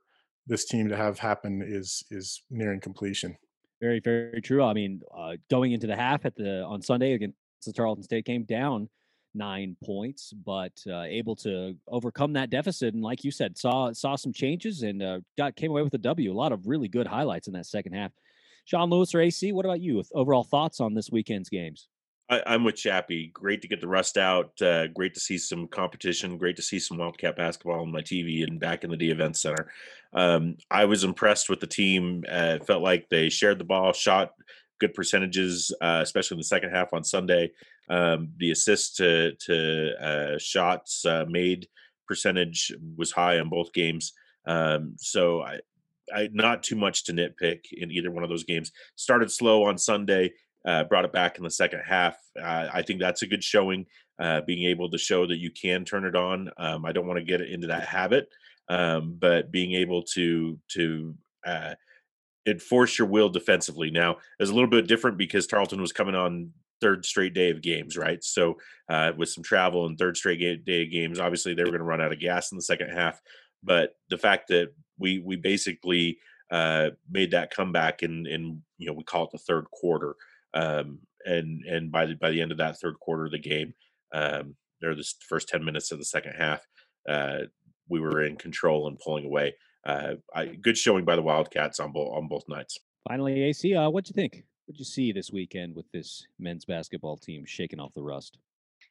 [0.47, 3.37] this team to have happen is is nearing completion.
[3.81, 4.63] Very, very true.
[4.63, 8.27] I mean, uh, going into the half at the on Sunday against the Tarleton State
[8.27, 8.89] game, down
[9.35, 12.95] nine points, but uh, able to overcome that deficit.
[12.95, 15.99] And like you said, saw saw some changes and uh, got came away with a
[15.99, 16.31] W.
[16.31, 18.13] A lot of really good highlights in that second half.
[18.67, 19.97] Sean Lewis or AC, what about you?
[19.97, 21.89] With overall thoughts on this weekend's games?
[22.31, 23.31] I, am with Chappie.
[23.35, 24.53] Great to get the rust out.
[24.63, 26.39] Uh, great to see some competition.
[26.39, 29.37] Great to see some Wildcat basketball on my TV and back in the Dee Event
[29.37, 29.71] Center.
[30.13, 32.25] Um, I was impressed with the team.
[32.31, 34.33] Uh, felt like they shared the ball, shot
[34.81, 37.51] good percentages, uh, especially in the second half on Sunday.
[37.89, 41.69] Um, the assist to to uh, shots uh, made
[42.07, 44.13] percentage was high on both games.
[44.47, 45.59] Um, so I,
[46.13, 48.73] I, not too much to nitpick in either one of those games.
[48.97, 50.33] Started slow on Sunday,
[50.67, 52.17] uh, brought it back in the second half.
[52.41, 53.87] Uh, I think that's a good showing.
[54.19, 56.51] Uh, being able to show that you can turn it on.
[56.59, 58.29] Um, I don't want to get into that habit,
[58.69, 61.15] um, but being able to to
[61.47, 61.75] uh,
[62.47, 63.91] enforce your will defensively.
[63.91, 67.63] Now, it's a little bit different because Tarleton was coming on third straight day of
[67.63, 68.23] games, right?
[68.23, 71.81] So uh, with some travel and third straight day of games, obviously they were going
[71.81, 73.21] to run out of gas in the second half.
[73.63, 76.19] But the fact that we we basically
[76.51, 80.17] uh, made that comeback in in you know we call it the third quarter,
[80.55, 83.75] um, and and by the by the end of that third quarter of the game,
[84.13, 86.67] um, or the first ten minutes of the second half,
[87.09, 87.41] uh,
[87.89, 89.55] we were in control and pulling away.
[89.87, 92.79] Uh, I, good showing by the Wildcats on both on both nights.
[93.09, 94.45] Finally, AC, uh, what'd you think?
[94.67, 98.39] What'd you see this weekend with this men's basketball team shaking off the rust?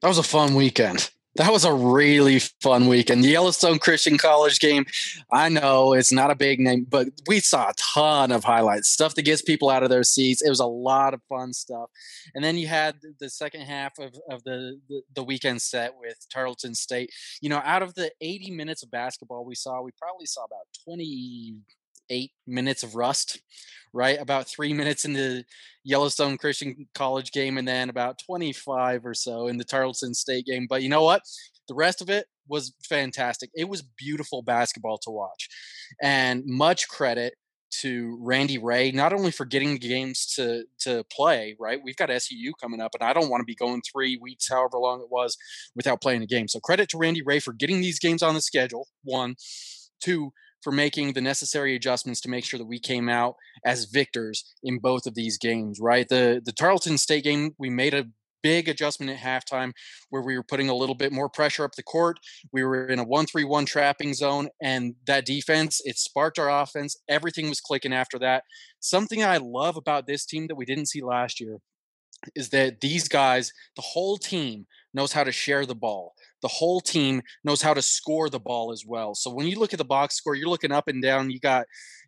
[0.02, 1.10] That was a fun weekend.
[1.36, 3.24] That was a really fun weekend.
[3.24, 4.86] The Yellowstone Christian College game.
[5.32, 9.14] I know it's not a big name, but we saw a ton of highlights, stuff
[9.16, 10.42] that gets people out of their seats.
[10.42, 11.92] It was a lot of fun stuff.
[12.34, 16.18] And then you had the second half of, of the, the, the weekend set with
[16.34, 17.12] Tarleton State.
[17.42, 20.68] You know, out of the 80 minutes of basketball we saw, we probably saw about
[20.84, 23.40] 28 minutes of rust
[23.94, 24.20] right?
[24.20, 25.46] About three minutes in the
[25.84, 30.68] Yellowstone Christian College game, and then about 25 or so in the Tarleton State game.
[30.70, 31.22] But you know what?
[31.68, 33.52] The rest of it was fantastic.
[33.56, 35.48] It was beautiful basketball to watch.
[36.02, 37.36] And much credit
[37.72, 41.80] to Randy Rahe, not only for getting the games to to play, right?
[41.84, 44.78] We've got SUU coming up, and I don't want to be going three weeks, however
[44.78, 45.38] long it was,
[45.76, 46.48] without playing a game.
[46.48, 48.88] So credit to Randy Rahe for getting these games on the schedule.
[49.04, 49.36] One,
[50.02, 54.54] two, for making the necessary adjustments to make sure that we came out as victors
[54.64, 56.08] in both of these games, right?
[56.08, 58.08] The the Tarleton State game, we made a
[58.42, 59.74] big adjustment at halftime
[60.10, 62.18] where we were putting a little bit more pressure up the court.
[62.52, 66.96] We were in a 1-3-1 trapping zone and that defense, it sparked our offense.
[67.10, 68.44] Everything was clicking after that.
[68.80, 71.58] Something I love about this team that we didn't see last year
[72.36, 76.14] is that these guys, the whole team knows how to share the ball.
[76.42, 79.16] The whole team knows how to score the ball as well.
[79.16, 81.30] So when you look at the box score, you're looking up and down.
[81.30, 81.66] You got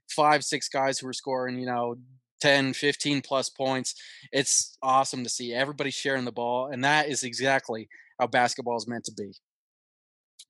[0.09, 1.95] five, six guys who are scoring, you know,
[2.41, 3.95] 10, 15 plus points.
[4.31, 6.69] It's awesome to see everybody sharing the ball.
[6.71, 7.87] And that is exactly
[8.19, 9.31] how basketball is meant to be.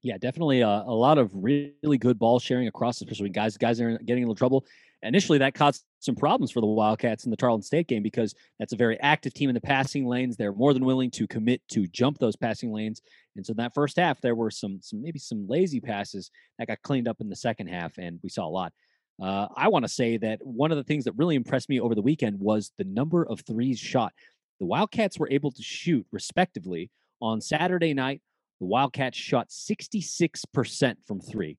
[0.01, 3.99] Yeah, definitely a, a lot of really good ball sharing across, especially guys guys are
[3.99, 4.65] getting in little trouble.
[5.03, 8.73] Initially, that caused some problems for the Wildcats in the Tarleton State game because that's
[8.73, 10.37] a very active team in the passing lanes.
[10.37, 13.01] They're more than willing to commit to jump those passing lanes.
[13.35, 16.67] And so in that first half, there were some some maybe some lazy passes that
[16.67, 18.73] got cleaned up in the second half, and we saw a lot.
[19.21, 21.95] Uh, I want to say that one of the things that really impressed me over
[21.95, 24.13] the weekend was the number of threes shot.
[24.59, 26.89] The Wildcats were able to shoot respectively
[27.21, 28.21] on Saturday night.
[28.59, 31.57] The Wildcats shot 66% from three,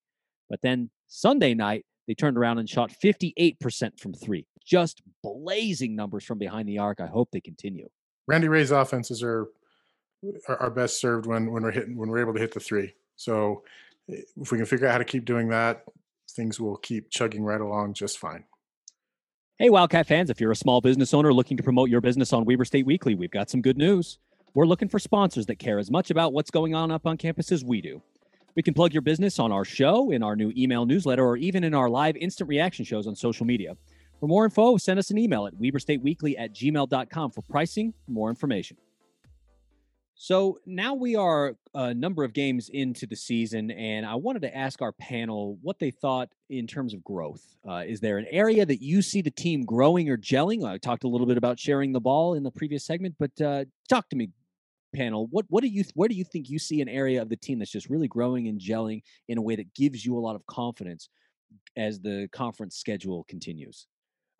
[0.48, 4.46] but then Sunday night they turned around and shot 58% from three.
[4.64, 7.00] Just blazing numbers from behind the arc.
[7.00, 7.88] I hope they continue.
[8.26, 9.48] Randy Rahe's offenses are
[10.48, 12.94] are, best served when when we're hitting when we're able to hit the three.
[13.16, 13.64] So
[14.08, 15.84] if we can figure out how to keep doing that,
[16.30, 18.44] things will keep chugging right along just fine.
[19.58, 22.44] Hey, Wildcat fans, if you're a small business owner looking to promote your business on
[22.44, 24.18] Weber State Weekly, we've got some good news.
[24.54, 27.52] We're looking for sponsors that care as much about what's going on up on campus
[27.52, 28.02] as we do.
[28.54, 31.64] We can plug your business on our show, in our new email newsletter, or even
[31.64, 33.76] in our live instant reaction shows on social media.
[34.20, 38.76] For more info, send us an email at weberstateweekly at gmail.com for pricing more information.
[40.14, 44.56] So now we are a number of games into the season, and I wanted to
[44.56, 47.56] ask our panel what they thought in terms of growth.
[47.66, 50.64] Uh, is there an area that you see the team growing or gelling?
[50.64, 53.64] I talked a little bit about sharing the ball in the previous segment, but uh,
[53.88, 54.28] talk to me,
[54.94, 55.28] panel.
[55.30, 57.58] What what do you where do you think you see an area of the team
[57.58, 60.46] that's just really growing and gelling in a way that gives you a lot of
[60.46, 61.08] confidence
[61.76, 63.86] as the conference schedule continues?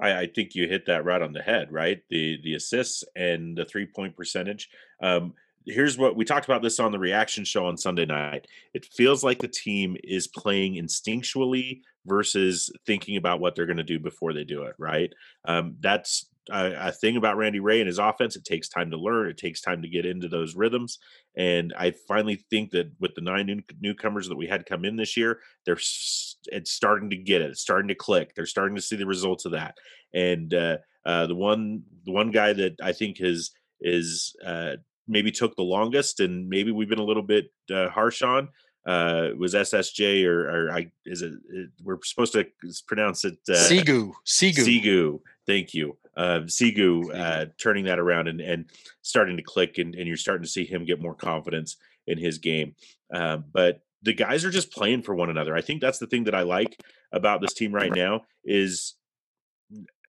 [0.01, 2.01] I, I think you hit that right on the head, right?
[2.11, 4.69] The the assists and the three point percentage.
[5.03, 5.35] Um,
[5.67, 8.47] here's what we talked about this on the reaction show on Sunday night.
[8.75, 13.85] It feels like the team is playing instinctually versus thinking about what they're going to
[13.85, 14.75] do before they do it.
[14.79, 15.13] Right.
[15.45, 18.37] Um, that's a, a, thing about Randy Rahe and his offense.
[18.37, 19.29] It takes time to learn.
[19.29, 20.99] It takes time to get into those rhythms.
[21.37, 24.97] And I finally think that with the nine new, newcomers that we had come in
[24.97, 27.51] this year, they're it's starting to get it.
[27.51, 28.35] It's starting to click.
[28.35, 29.77] They're starting to see the results of that.
[30.13, 33.51] And uh, uh, the one the one guy that I think has
[33.81, 34.77] is uh,
[35.09, 38.49] maybe took the longest, and maybe we've been a little bit uh, harsh on.
[38.85, 42.47] Uh, was SSJ or, or I is it, it, We're supposed to
[42.89, 44.13] pronounce it uh, Sigu.
[44.27, 44.65] Sigu.
[44.65, 45.21] Sigu.
[45.47, 47.15] Thank you, uh, Sigu.
[47.15, 48.67] Uh, turning that around and, and
[49.03, 52.39] starting to click, and, and you're starting to see him get more confidence in his
[52.39, 52.75] game.
[53.13, 55.57] Uh, but the guys are just playing for one another.
[55.57, 56.81] I think that's the thing that I like
[57.13, 58.95] about this team right now is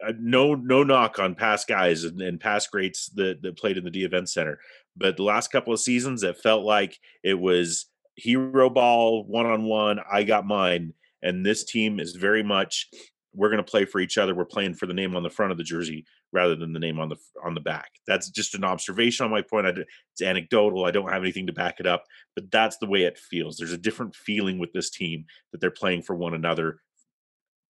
[0.06, 3.84] uh, no no knock on past guys and, and past greats that, that played in
[3.84, 4.60] the Dee Event Center.
[4.98, 7.86] But the last couple of seasons, it felt like it was
[8.16, 10.00] hero ball one on one.
[10.12, 12.89] I got mine, and this team is very much
[13.36, 14.36] we're going to play for each other.
[14.36, 17.00] We're playing for the name on the front of the jersey rather than the name
[17.00, 17.91] on the on the back.
[18.06, 19.67] That's just an observation on my point.
[19.67, 19.74] I,
[20.12, 20.86] it's anecdotal.
[20.86, 22.04] I don't have anything to back it up,
[22.36, 23.58] but that's the way it feels.
[23.58, 26.80] There's a different feeling with this team that they're playing for one another.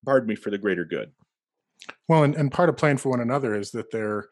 [0.06, 1.12] Pardon me for the greater good.
[2.08, 4.28] Well, and, and part of playing for one another is that they're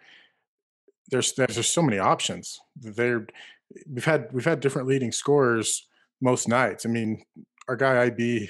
[1.09, 2.59] there's there's just so many options.
[2.75, 3.27] They're
[3.89, 5.87] we've had we've had different leading scorers
[6.21, 6.85] most nights.
[6.85, 7.23] I mean,
[7.67, 8.49] our guy IB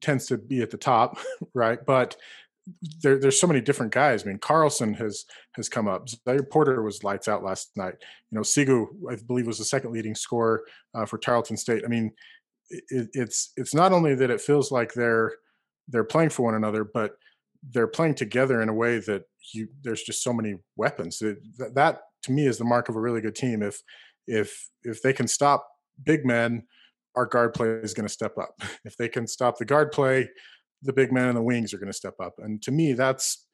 [0.00, 1.18] tends to be at the top,
[1.54, 1.78] right?
[1.84, 2.16] But
[3.02, 4.24] there, there's so many different guys.
[4.24, 6.08] I mean, Carlson has has come up.
[6.08, 7.94] Zahir Porter was lights out last night.
[8.30, 11.82] You know, Sigu, I believe, was the second leading scorer uh, for Tarleton State.
[11.84, 12.12] I mean,
[12.70, 15.32] it, it's it's not only that it feels like they're
[15.88, 17.16] they're playing for one another, but
[17.70, 21.22] they're playing together in a way that you there's just so many weapons.
[21.22, 23.62] It, that, that to me is the mark of a really good team.
[23.62, 23.82] If
[24.26, 25.68] if if they can stop
[26.02, 26.64] big men,
[27.16, 28.54] our guard play is going to step up.
[28.84, 30.28] If they can stop the guard play,
[30.82, 32.34] the big man and the wings are going to step up.
[32.38, 33.46] And to me, that's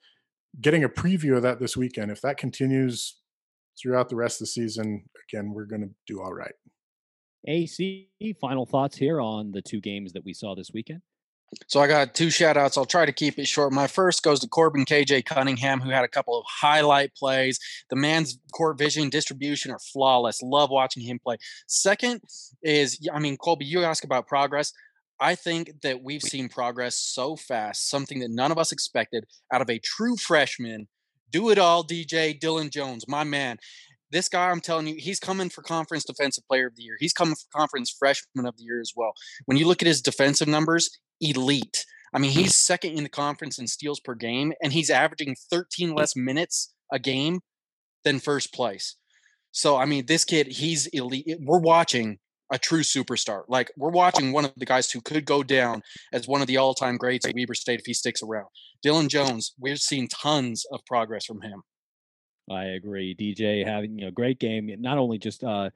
[0.61, 2.11] getting a preview of that this weekend.
[2.11, 3.18] If that continues
[3.81, 6.55] throughout the rest of the season, again, we're going to do all right.
[7.48, 8.09] AC,
[8.40, 11.01] final thoughts here on the two games that we saw this weekend?
[11.66, 12.76] So I got two shout outs.
[12.76, 13.72] I'll try to keep it short.
[13.72, 17.59] My first goes to Corbin KJ Cunningham, who had a couple of highlight plays.
[17.90, 20.42] The man's court vision distribution are flawless.
[20.42, 21.36] Love watching him play.
[21.66, 22.22] Second
[22.62, 24.72] is, I mean, Colby, you ask about progress.
[25.20, 29.62] I think that we've seen progress so fast, something that none of us expected out
[29.62, 30.88] of a true freshman.
[31.30, 33.59] Do it all, DJ Dillon Jones, my man.
[34.12, 36.96] This guy, I'm telling you, he's coming for conference defensive player of the year.
[37.00, 39.14] He's coming for conference freshman of the year as well.
[39.46, 40.90] When you look at his defensive numbers,
[41.22, 41.86] elite.
[42.14, 45.90] I mean, he's second in the conference in steals per game, and he's averaging 13
[45.90, 45.98] mm.
[45.98, 47.40] less minutes a game
[48.04, 48.96] than first place.
[49.50, 51.38] So I mean, this kid, he's elite.
[51.40, 52.18] We're watching
[52.52, 53.44] a true superstar.
[53.48, 55.80] Like we're watching one of the guys who could go down
[56.12, 58.48] as one of the all-time greats at Weber State if he sticks around.
[58.82, 61.62] Dillon Jones, we've seen tons of progress from him.
[62.51, 63.14] I agree.
[63.14, 65.70] DJ having you know great game, not only just uh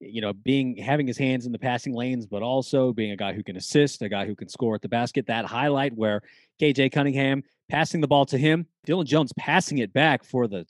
[0.00, 3.32] you know being having his hands in the passing lanes, but also being a guy
[3.32, 5.26] who can assist, a guy who can score at the basket.
[5.26, 6.22] That highlight where
[6.60, 10.66] KJ Cunningham passing the ball to him, Dillon Jones passing it back for the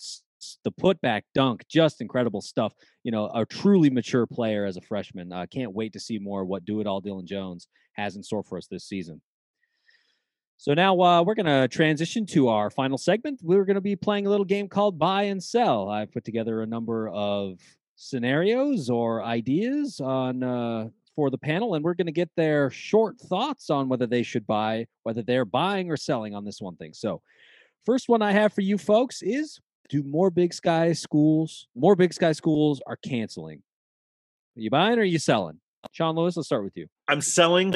[0.65, 2.75] the putback dunk, just incredible stuff.
[3.05, 5.33] You know, a truly mature player as a freshman.
[5.33, 8.43] Uh, can't wait to see more what do it all Dillon Jones has in store
[8.43, 9.21] for us this season.
[10.63, 13.41] So now uh, we're going to transition to our final segment.
[13.43, 15.89] We're going to be playing a little game called Buy and Sell.
[15.89, 17.59] I've put together a number of
[17.97, 23.19] scenarios or ideas on uh, for the panel, and we're going to get their short
[23.19, 26.93] thoughts on whether they should buy, whether they're buying or selling on this one thing.
[26.93, 27.23] So,
[27.85, 29.59] first one I have for you folks is:
[29.89, 33.65] Do more Big Sky schools, more Big Sky schools are canceling?
[34.57, 35.59] Are you buying or are you selling?
[35.91, 36.87] Sean Lewis, let's start with you.
[37.09, 37.75] I'm selling.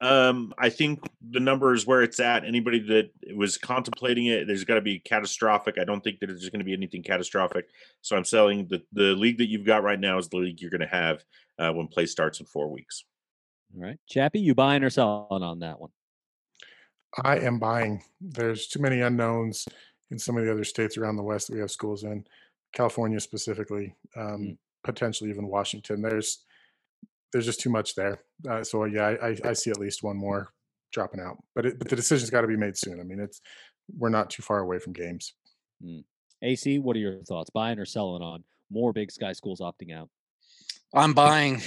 [0.00, 1.00] Um, I think
[1.30, 2.44] the number is where it's at.
[2.44, 5.76] Anybody that was contemplating it, there's got to be catastrophic.
[5.80, 7.68] I don't think that there's going to be anything catastrophic.
[8.02, 8.66] So I'm selling.
[8.68, 11.24] The the league that you've got right now is the league you're going to have
[11.58, 13.04] uh, when play starts in four weeks.
[13.74, 15.90] All right, Chappie, you buying or selling on that one?
[17.24, 18.02] I am buying.
[18.20, 19.66] There's too many unknowns
[20.10, 22.24] in some of the other states around the West that we have schools in,
[22.72, 24.58] California specifically, um, mm.
[24.84, 26.02] potentially even Washington.
[26.02, 26.44] There's
[27.36, 28.18] there's just too much there.
[28.48, 30.48] Uh, so yeah, I, I see at least one more
[30.90, 32.98] dropping out, but it, but the decision's got to be made soon.
[32.98, 33.42] I mean, it's
[33.94, 35.34] we're not too far away from games.
[35.84, 36.04] Mm.
[36.42, 37.50] AC, what are your thoughts?
[37.50, 40.08] Buying or selling on more Big Sky schools opting out?
[40.94, 41.60] I'm buying.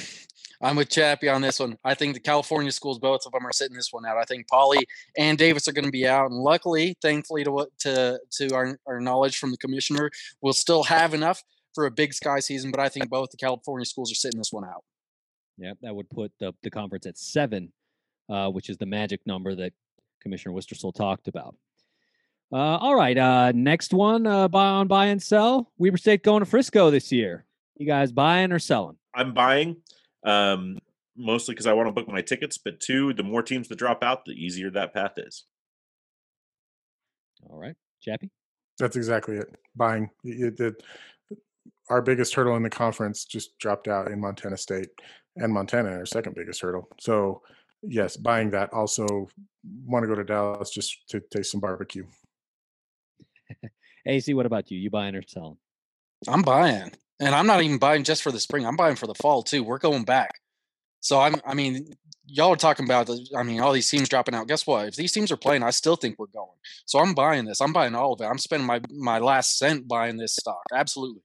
[0.59, 1.78] I'm with Chappie on this one.
[1.86, 4.17] I think the California schools, both of them, are sitting this one out.
[4.17, 8.20] I think Poly and Davis are going to be out, and luckily, thankfully to to
[8.39, 10.09] to our, our knowledge from the commissioner,
[10.41, 11.43] we'll still have enough
[11.76, 12.72] for a Big Sky season.
[12.72, 14.84] But I think both the California schools are sitting this one out.
[15.60, 17.74] Yeah, that would put the, the conference at seven,
[18.30, 19.74] uh, which is the magic number that
[20.22, 21.55] Commissioner Wistrcill talked about.
[22.51, 25.72] Uh, all right, uh, next one uh, buy on buy and sell.
[25.78, 27.45] Weber State going to Frisco this year.
[27.76, 28.97] You guys buying or selling?
[29.14, 29.78] I'm buying,
[30.24, 30.80] um,
[31.16, 32.57] mostly because I want to book my tickets.
[32.57, 35.43] But two, the more teams that drop out, the easier that path is.
[37.49, 38.32] All right, Chappie.
[38.80, 39.53] That's exactly it.
[39.76, 40.10] Buying.
[40.24, 40.84] It, it,
[41.90, 44.90] our biggest hurdle in the conference just dropped out in Montana State
[45.36, 46.88] and Montana our second biggest hurdle.
[47.00, 47.42] So
[47.82, 48.74] yes, buying that.
[48.74, 49.28] Also
[49.86, 52.06] want to go to Dallas just to taste some barbecue.
[54.06, 54.80] AC, what about you?
[54.80, 55.58] You buying or selling?
[56.28, 56.92] I'm buying.
[57.20, 58.66] And I'm not even buying just for the spring.
[58.66, 59.64] I'm buying for the fall too.
[59.64, 60.32] We're going back.
[61.02, 61.94] So I'm I mean,
[62.26, 64.48] y'all are talking about the, I mean, all these teams dropping out.
[64.48, 64.88] Guess what?
[64.88, 66.58] If these teams are playing, I still think we're going.
[66.86, 67.62] So I'm buying this.
[67.62, 68.26] I'm buying all of it.
[68.26, 70.62] I'm spending my my last cent buying this stock.
[70.74, 71.22] Absolutely.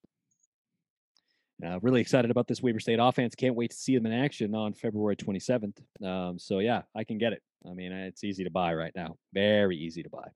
[1.65, 3.35] Uh, really excited about this Weber State offense.
[3.35, 5.79] Can't wait to see them in action on February 27th.
[6.05, 7.43] Um, so yeah, I can get it.
[7.69, 9.17] I mean, it's easy to buy right now.
[9.33, 10.29] Very easy to buy.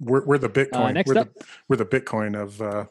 [0.00, 0.74] We're, we're the uh, Bitcoin.
[0.74, 2.84] Uh, next we're, up, the, we're the Bitcoin of, uh,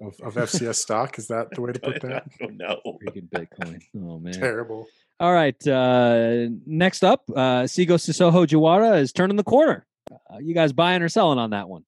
[0.00, 1.18] of, of FCS stock.
[1.18, 2.26] Is that the way to put that?
[2.40, 3.82] No, freaking Bitcoin.
[3.96, 4.86] Oh man, terrible.
[5.18, 5.66] All right.
[5.66, 9.86] Uh, next up, uh, Seikou Sisoko Jawara is turning the corner.
[10.10, 11.84] Uh, you guys buying or selling on that one?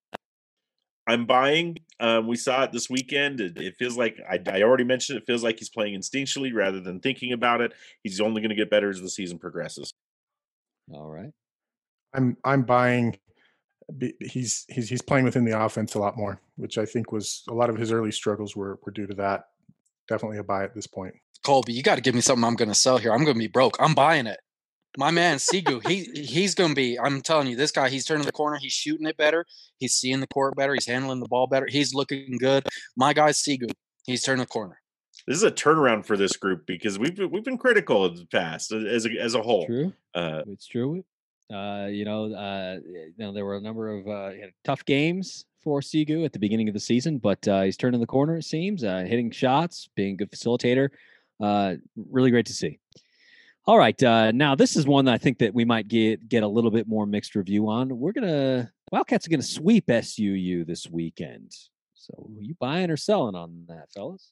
[1.09, 1.79] I'm buying.
[2.01, 3.41] Um, we saw it this weekend.
[3.41, 5.19] It, it feels like I, I, already mentioned.
[5.19, 7.73] It feels like he's playing instinctually rather than thinking about it.
[8.05, 9.95] He's only going to get better as the season progresses.
[10.93, 11.31] All right.
[12.15, 13.19] I'm I'm buying.
[14.21, 17.55] He's he's he's playing within the offense a lot more, which I think was a
[17.55, 19.45] lot of his early struggles were were due to that.
[20.09, 21.15] Definitely a buy at this point.
[21.43, 23.13] Colby, you got to give me something I'm going to sell here.
[23.13, 23.77] I'm going to be broke.
[23.81, 24.41] I'm buying it
[24.99, 26.99] my man Sigu, he he's gonna be.
[26.99, 28.59] I'm telling you, this guy, he's turning the corner.
[28.61, 29.47] He's shooting it better.
[29.79, 30.75] He's seeing the court better.
[30.75, 31.67] He's handling the ball better.
[31.67, 32.67] He's looking good.
[32.97, 33.71] My guy Sigu,
[34.05, 34.81] he's turning the corner.
[35.27, 38.73] This is a turnaround for this group because we've we've been critical in the past
[38.73, 39.67] as a, as a whole.
[39.67, 41.05] True, uh, it's true.
[41.53, 44.33] Uh, you know, uh, you know, there were a number of uh,
[44.65, 48.07] tough games for Sigu at the beginning of the season, but uh, he's turning the
[48.07, 48.37] corner.
[48.37, 50.91] It seems, uh, hitting shots, being a good facilitator.
[51.41, 51.75] Uh,
[52.11, 52.79] really great to see.
[53.69, 54.03] All right.
[54.03, 56.71] Uh, now this is one that I think that we might get get a little
[56.71, 57.99] bit more mixed review on.
[57.99, 61.53] We're gonna Wildcats are gonna sweep SUU this weekend.
[61.93, 64.31] So you buying or selling on that, fellas?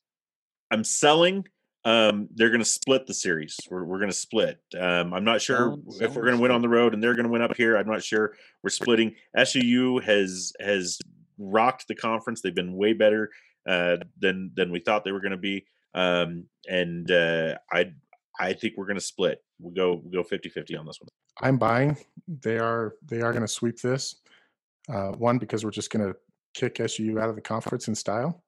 [0.71, 1.45] I'm selling.
[1.85, 3.57] Um, they're going to split the series.
[3.71, 4.59] We're, we're going to split.
[4.77, 7.03] Um, I'm not sure selling, if selling, we're going to win on the road and
[7.03, 7.77] they're going to win up here.
[7.77, 8.35] I'm not sure.
[8.65, 9.15] We're splitting.
[9.37, 10.99] SUU has has
[11.39, 12.41] rocked the conference.
[12.41, 13.31] They've been way better
[13.69, 15.67] uh, than than we thought they were going to be.
[15.95, 17.93] Um, and uh, I
[18.39, 19.43] I think we're going to split.
[19.59, 21.09] We'll go we'll go 50-50 on this one.
[21.41, 21.97] I'm buying.
[22.29, 24.17] They are they are going to sweep this.
[24.89, 26.17] Uh, one because we're just going to
[26.55, 28.43] kick SU out of the conference in style.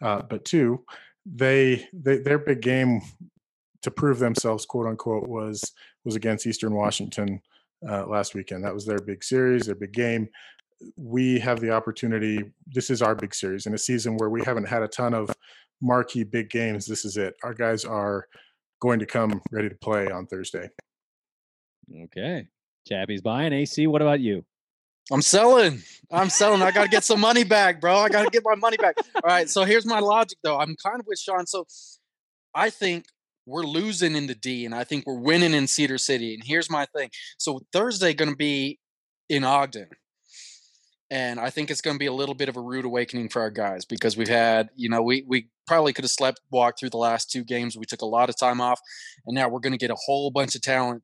[0.00, 0.84] Uh, but two,
[1.26, 3.00] they, they their big game
[3.82, 5.72] to prove themselves, quote unquote, was
[6.04, 7.40] was against Eastern Washington
[7.88, 8.64] uh, last weekend.
[8.64, 10.28] That was their big series, their big game.
[10.96, 12.42] We have the opportunity.
[12.66, 15.30] This is our big series in a season where we haven't had a ton of
[15.80, 16.86] marquee big games.
[16.86, 17.34] This is it.
[17.44, 18.26] Our guys are
[18.82, 20.68] going to come ready to play on Thursday.
[22.04, 22.48] Okay.
[22.86, 23.52] Chappie's buying.
[23.52, 24.44] AC, what about you?
[25.12, 25.80] I'm selling.
[26.10, 26.62] I'm selling.
[26.62, 27.96] I got to get some money back, bro.
[27.96, 28.96] I got to get my money back.
[29.14, 29.48] All right.
[29.48, 30.58] So here's my logic, though.
[30.58, 31.46] I'm kind of with Sean.
[31.46, 31.64] So
[32.56, 33.06] I think
[33.46, 36.34] we're losing in the D, and I think we're winning in Cedar City.
[36.34, 37.10] And here's my thing.
[37.38, 38.80] So Thursday going to be
[39.28, 39.88] in Ogden.
[41.12, 43.42] And I think it's going to be a little bit of a rude awakening for
[43.42, 46.88] our guys because we've had, you know, we we probably could have slept walked through
[46.88, 47.76] the last two games.
[47.76, 48.80] We took a lot of time off,
[49.26, 51.02] and now we're going to get a whole bunch of talent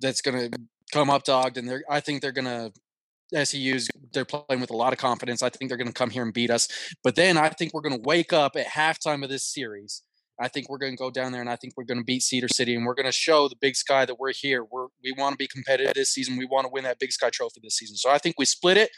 [0.00, 0.58] that's going to
[0.92, 1.64] come up to Ogden.
[1.64, 5.42] They're, I think they're going to SUU's they're playing with a lot of confidence.
[5.42, 6.68] I think they're going to come here and beat us.
[7.02, 10.02] But then I think we're going to wake up at halftime of this series.
[10.40, 12.22] I think we're going to go down there and I think we're going to beat
[12.22, 14.64] Cedar City and we're going to show the Big Sky that we're here.
[14.64, 16.36] We're we want to be competitive this season.
[16.36, 17.96] We want to win that Big Sky trophy this season.
[17.96, 18.90] So I think we split it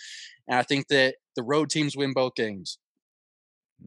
[0.49, 2.78] and I think that the road teams win both games.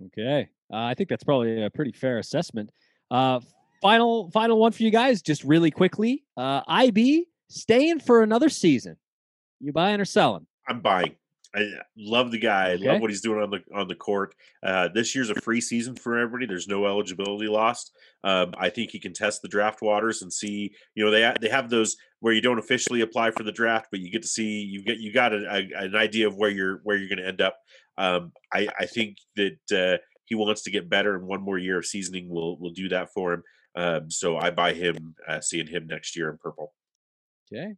[0.07, 0.49] Okay.
[0.71, 2.71] Uh, I think that's probably a pretty fair assessment.
[3.11, 3.39] Uh,
[3.81, 6.23] final final one for you guys just really quickly.
[6.35, 8.97] Uh, IB staying for another season.
[9.59, 10.47] You buying or selling?
[10.67, 11.15] I'm buying.
[11.55, 12.71] I love the guy.
[12.71, 14.33] I love what he's doing on the on the court.
[14.63, 16.47] Uh, this year's a free season for everybody.
[16.47, 17.91] There's no eligibility lost.
[18.23, 20.73] Um, I think he can test the draft waters and see.
[20.95, 23.99] You know, they they have those where you don't officially apply for the draft, but
[23.99, 26.79] you get to see you get you got a, a, an idea of where you're
[26.83, 27.57] where you're going to end up.
[27.99, 31.77] Um, I I think that uh, he wants to get better, and one more year
[31.77, 33.43] of seasoning will will do that for him.
[33.75, 36.73] Um, so I buy him uh, seeing him next year in purple.
[37.51, 37.73] Okay.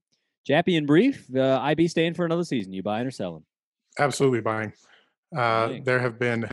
[0.46, 2.72] Chappie in brief, uh, IB staying for another season.
[2.72, 3.44] You buying or selling?
[4.00, 4.74] Absolutely buying.
[5.36, 6.50] Uh, there have been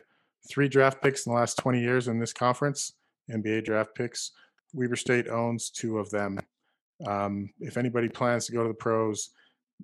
[0.48, 2.92] three draft picks in the last 20 years in this conference,
[3.30, 4.32] NBA draft picks.
[4.72, 6.40] Weber State owns two of them.
[7.06, 9.30] Um, if anybody plans to go to the pros,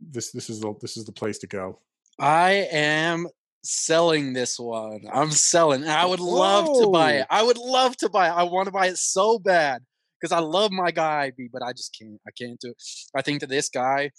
[0.00, 1.80] this this is the this is the place to go.
[2.18, 3.26] I am
[3.62, 5.02] selling this one.
[5.12, 5.84] I'm selling.
[5.84, 6.84] I would love Whoa.
[6.84, 7.26] to buy it.
[7.30, 8.32] I would love to buy it.
[8.32, 9.82] I want to buy it so bad
[10.20, 12.20] because I love my guy IB, but I just can't.
[12.26, 12.82] I can't do it.
[13.14, 14.10] I think that this guy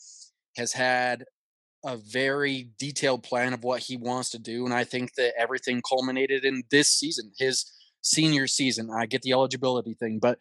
[0.58, 1.24] has had
[1.86, 5.82] a very detailed plan of what he wants to do, and I think that everything
[5.88, 7.72] culminated in this season, his
[8.02, 8.90] senior season.
[8.96, 10.40] I get the eligibility thing, but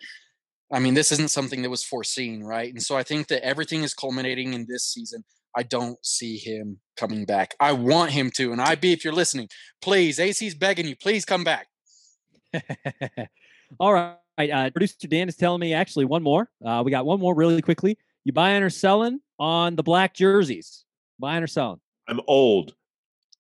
[0.72, 2.70] I mean, this isn't something that was foreseen, right?
[2.70, 5.24] And so I think that everything is culminating in this season.
[5.56, 7.54] I don't see him coming back.
[7.58, 8.52] I want him to.
[8.52, 9.48] And IB, if you're listening,
[9.80, 11.68] please, AC's begging you, please come back.
[13.80, 16.48] All right uh, producer Dan is telling me actually one more.
[16.64, 17.98] Uh, we got one more really quickly.
[18.24, 20.84] You buying or selling on the black jerseys?
[21.18, 21.80] Buying or selling?
[22.08, 22.74] I'm old.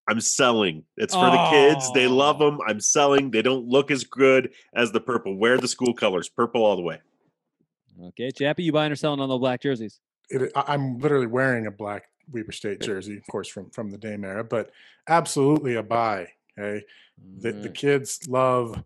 [0.08, 0.84] I'm selling.
[0.96, 1.30] It's for oh.
[1.30, 1.92] the kids.
[1.92, 2.58] They love them.
[2.66, 3.30] I'm selling.
[3.30, 5.36] They don't look as good as the purple.
[5.36, 7.00] Wear the school colors, purple all the way.
[8.02, 10.00] Okay, Chappie, you buying or selling on the black jerseys?
[10.30, 14.24] It, I'm literally wearing a black Weber State jersey, of course, from from the Dame
[14.24, 14.70] era, but
[15.08, 16.28] absolutely a buy.
[16.58, 16.84] Okay,
[17.38, 17.74] the, the mm.
[17.74, 18.82] kids love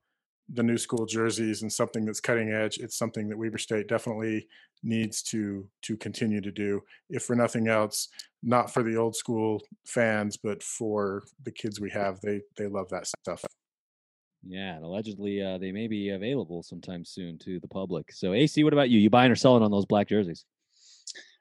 [0.49, 2.78] the new school jerseys and something that's cutting edge.
[2.78, 4.47] It's something that Weber State definitely
[4.82, 6.82] needs to to continue to do.
[7.09, 8.09] If for nothing else,
[8.43, 12.88] not for the old school fans, but for the kids we have, they they love
[12.90, 13.45] that stuff.
[14.45, 18.12] Yeah, and allegedly uh, they may be available sometime soon to the public.
[18.12, 18.99] So AC, what about you?
[18.99, 20.45] You buying or selling on those black jerseys?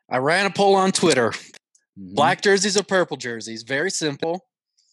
[0.10, 1.32] I ran a poll on Twitter.
[1.32, 2.14] Mm-hmm.
[2.14, 3.64] Black jerseys or purple jerseys?
[3.64, 4.46] Very simple.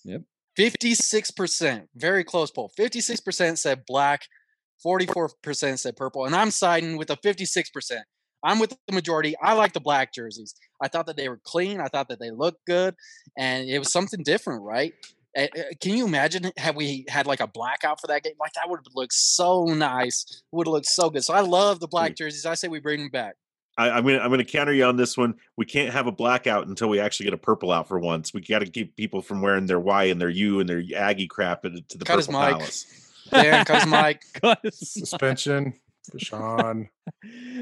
[0.05, 0.23] Yep.
[0.59, 2.73] 56%, very close poll.
[2.79, 4.23] 56% said black,
[4.85, 6.25] 44% said purple.
[6.25, 8.01] And I'm siding with the 56%.
[8.45, 9.35] I'm with the majority.
[9.43, 10.55] I like the black jerseys.
[10.83, 11.81] I thought that they were clean.
[11.81, 12.95] I thought that they looked good.
[13.37, 14.93] And it was something different, right?
[15.37, 18.35] Eh, eh, can you imagine had we had like a blackout for that game?
[18.41, 20.43] Like that would have looked so nice.
[20.53, 21.25] Would have looked so good.
[21.25, 22.17] So I love the black hmm.
[22.17, 22.47] jerseys.
[22.47, 23.35] I say we bring them back.
[23.79, 25.35] I, am gonna I'm gonna counter you on this one.
[25.57, 28.35] We can't have a blackout until we actually get a purple out for once.
[28.35, 31.29] We got to keep people from wearing their Y and their U and their Aggie
[31.29, 33.05] crap to the cut purple palace.
[33.31, 34.73] Dan, cut his mic.
[34.75, 35.75] Suspension
[36.11, 36.89] for Sean.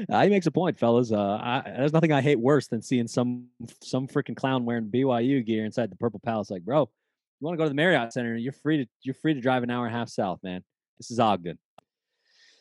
[0.09, 1.11] uh, he makes a point, fellas.
[1.11, 3.47] Uh, I, there's nothing I hate worse than seeing some
[3.83, 6.49] some freaking clown wearing BYU gear inside the Purple Palace.
[6.49, 8.35] Like, bro, you want to go to the Marriott Center?
[8.35, 10.63] You're free to you're free to drive an hour and a half south, man.
[10.97, 11.59] This is Ogden.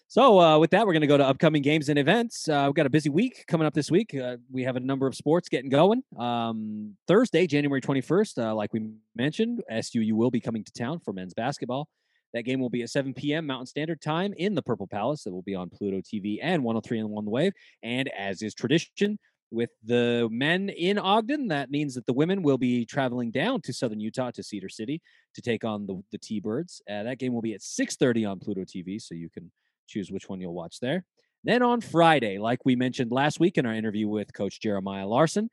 [0.09, 2.49] So, uh, with that, we're going to go to upcoming games and events.
[2.49, 4.15] Uh, we've got a busy week coming up this week.
[4.15, 6.03] Uh, we have a number of sports getting going.
[6.17, 11.13] Um, Thursday, January 21st, uh, like we mentioned, SUU will be coming to town for
[11.13, 11.89] men's basketball.
[12.35, 13.47] That game will be at 7 p.m.
[13.47, 15.27] Mountain Standard Time in the Purple Palace.
[15.27, 17.53] It will be on Pluto TV and 103 and 1 The Wave.
[17.83, 19.19] And as is tradition,
[19.51, 23.73] with the men in Ogden, that means that the women will be traveling down to
[23.73, 25.01] Southern Utah to Cedar City
[25.35, 26.83] to take on the the T-Birds.
[26.89, 29.51] Uh, that game will be at 6:30 on Pluto TV, so you can
[29.87, 31.05] choose which one you'll watch there.
[31.45, 35.49] Then on Friday, like we mentioned last week in our interview with Coach Jeremiah Larsen,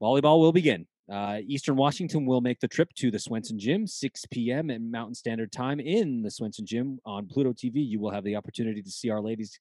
[0.00, 0.86] volleyball will begin.
[1.10, 4.70] Uh, Eastern Washington will make the trip to the Swenson Gym, 6 p.m.
[4.70, 7.76] at Mountain Standard Time in the Swenson Gym on Pluto TV.
[7.76, 9.58] You will have the opportunity to see our ladies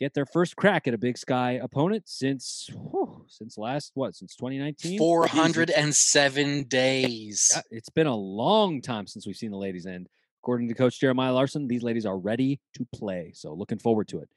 [0.00, 4.34] get their first crack at a Big Sky opponent since whew, since last what since
[4.34, 10.08] 2019 407 days it's been a long time since we've seen the ladies and
[10.42, 14.18] according to coach jeremiah larsen these ladies are ready to play so looking forward to
[14.18, 14.28] it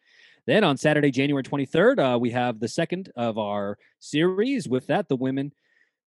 [0.45, 5.08] then on saturday january 23rd uh, we have the second of our series with that
[5.08, 5.51] the women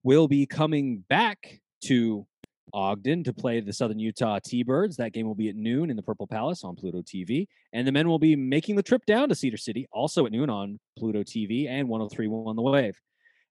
[0.02, 2.26] will be coming back to
[2.72, 4.96] Ogden to play the Southern Utah T Birds.
[4.96, 7.46] That game will be at noon in the Purple Palace on Pluto TV.
[7.72, 10.50] And the men will be making the trip down to Cedar City, also at noon
[10.50, 13.00] on Pluto TV and 1031 The Wave.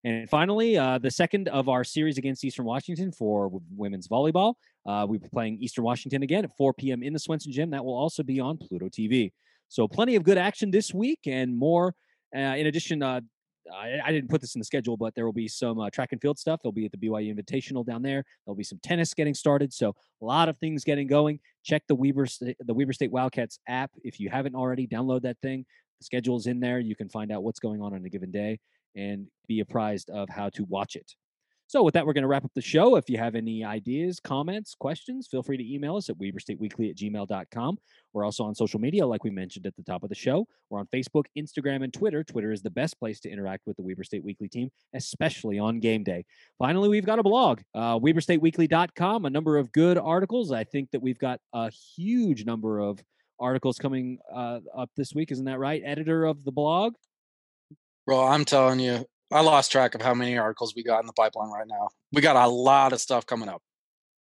[0.06, 4.54] And finally, uh, the second of our series against Eastern Washington for women's volleyball.
[4.86, 7.02] Uh, we'll be playing Eastern Washington again at 4 p.m.
[7.02, 7.72] in the Swenson Gym.
[7.72, 9.32] That will also be on Pluto TV.
[9.68, 11.96] So, plenty of good action this week and more.
[12.36, 13.22] Uh, in addition, uh,
[13.74, 16.10] I, I, didn't put this in the schedule, but there will be some uh, track
[16.12, 16.60] and field stuff.
[16.62, 18.24] There'll be at the BYU Invitational down there.
[18.46, 19.74] There'll be some tennis getting started.
[19.74, 21.40] So a lot of things getting going.
[21.64, 22.28] Check the Weber
[22.60, 24.86] the Weber State Wildcats app if you haven't already.
[24.86, 25.66] Download that thing.
[26.00, 26.78] The schedule is in there.
[26.78, 28.60] You can find out what's going on on a given day
[28.96, 31.14] and be apprised of how to watch it.
[31.68, 32.96] So, with that, we're going to wrap up the show.
[32.96, 36.96] If you have any ideas, comments, questions, feel free to email us at weberstateweekly at
[36.96, 37.78] gmail.com.
[38.14, 40.46] We're also on social media, like we mentioned at the top of the show.
[40.70, 42.24] We're on Facebook, Instagram, and Twitter.
[42.24, 45.80] Twitter is the best place to interact with the Weber State Weekly team, especially on
[45.80, 46.26] game day.
[46.60, 50.52] Finally, we've got a blog, uh, weberstateweekly.com, a number of good articles.
[50.52, 53.04] I think that we've got a huge number of
[53.40, 55.32] articles coming uh, up this week.
[55.32, 55.82] Isn't that right?
[55.84, 56.94] Editor of the blog?
[58.06, 61.14] Bro, I'm telling you, I lost track of how many articles we got in the
[61.14, 61.90] pipeline right now.
[62.12, 63.62] We got a lot of stuff coming up.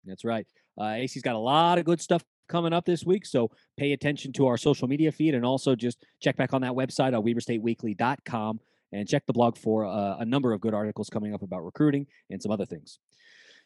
[0.05, 0.47] That's right.
[0.79, 3.25] Uh, AC's got a lot of good stuff coming up this week.
[3.25, 6.73] So pay attention to our social media feed and also just check back on that
[6.73, 8.59] website on weberstateweekly.com
[8.91, 12.07] and check the blog for uh, a number of good articles coming up about recruiting
[12.29, 12.99] and some other things.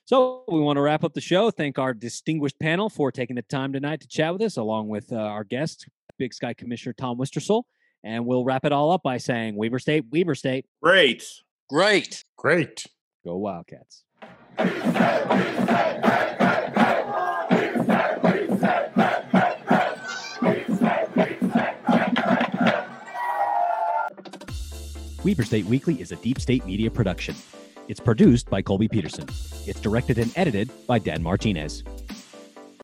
[0.05, 1.51] So we want to wrap up the show.
[1.51, 5.11] Thank our distinguished panel for taking the time tonight to chat with us, along with
[5.11, 5.87] uh, our guest,
[6.17, 7.63] Big Sky Commissioner Tom Wistrcill.
[8.03, 10.65] And we'll wrap it all up by saying Weber State, Weber State.
[10.81, 11.23] Great.
[11.69, 12.23] Great.
[12.37, 12.85] Great.
[13.25, 14.03] Go Wildcats.
[25.23, 27.35] Weber State Weekly is a deep state media production.
[27.89, 29.25] It's produced by Colby Peterson.
[29.65, 31.83] It's directed and edited by Dan Martinez.